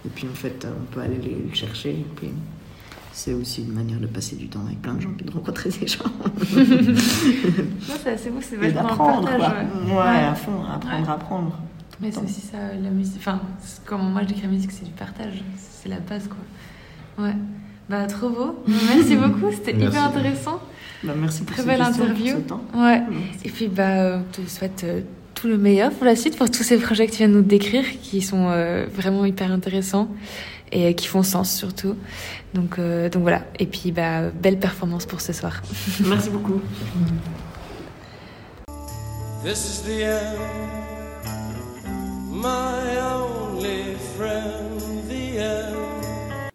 [0.05, 1.17] Et puis en fait on peut aller
[1.47, 1.91] le chercher.
[1.91, 2.29] Et puis
[3.13, 5.69] c'est aussi une manière de passer du temps avec plein de gens et de rencontrer
[5.69, 6.03] des gens.
[8.03, 9.41] C'est assez beau, c'est vachement un d'apprendre, partage.
[9.87, 9.93] ouais.
[9.93, 11.13] Ouais, à fond, apprendre, Ouais.
[11.13, 11.59] apprendre.
[12.01, 13.15] Mais c'est aussi ça, la musique.
[13.19, 13.39] Enfin,
[13.85, 15.43] comment moi je décris la musique, c'est du partage.
[15.57, 17.23] C'est la base, quoi.
[17.25, 17.35] Ouais.
[17.89, 18.63] Bah, trop beau.
[18.67, 19.95] Merci beaucoup, c'était Merci.
[19.95, 20.59] hyper intéressant.
[21.03, 22.35] Bah, merci pour Très belle pour interview.
[22.37, 22.61] ce temps.
[22.73, 23.01] Ouais.
[23.09, 23.39] Merci.
[23.45, 25.01] Et puis, bah, euh, on te souhaite euh,
[25.35, 27.41] tout le meilleur pour la suite, pour tous ces projets que tu viens de nous
[27.41, 30.07] décrire, qui sont euh, vraiment hyper intéressants
[30.73, 31.95] et qui font sens surtout.
[32.53, 33.43] Donc, euh, donc voilà.
[33.59, 35.61] Et puis, bah, belle performance pour ce soir.
[36.05, 36.59] Merci beaucoup.
[39.43, 40.39] This is the end,
[42.31, 45.75] my only friend, the end.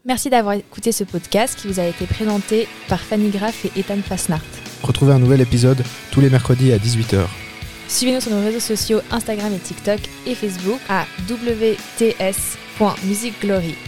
[0.05, 4.01] Merci d'avoir écouté ce podcast qui vous a été présenté par Fanny Graff et Ethan
[4.03, 4.41] Fasnart.
[4.83, 7.27] Retrouvez un nouvel épisode tous les mercredis à 18h.
[7.89, 13.75] Suivez-nous sur nos réseaux sociaux Instagram et TikTok et Facebook à wts.musicglory.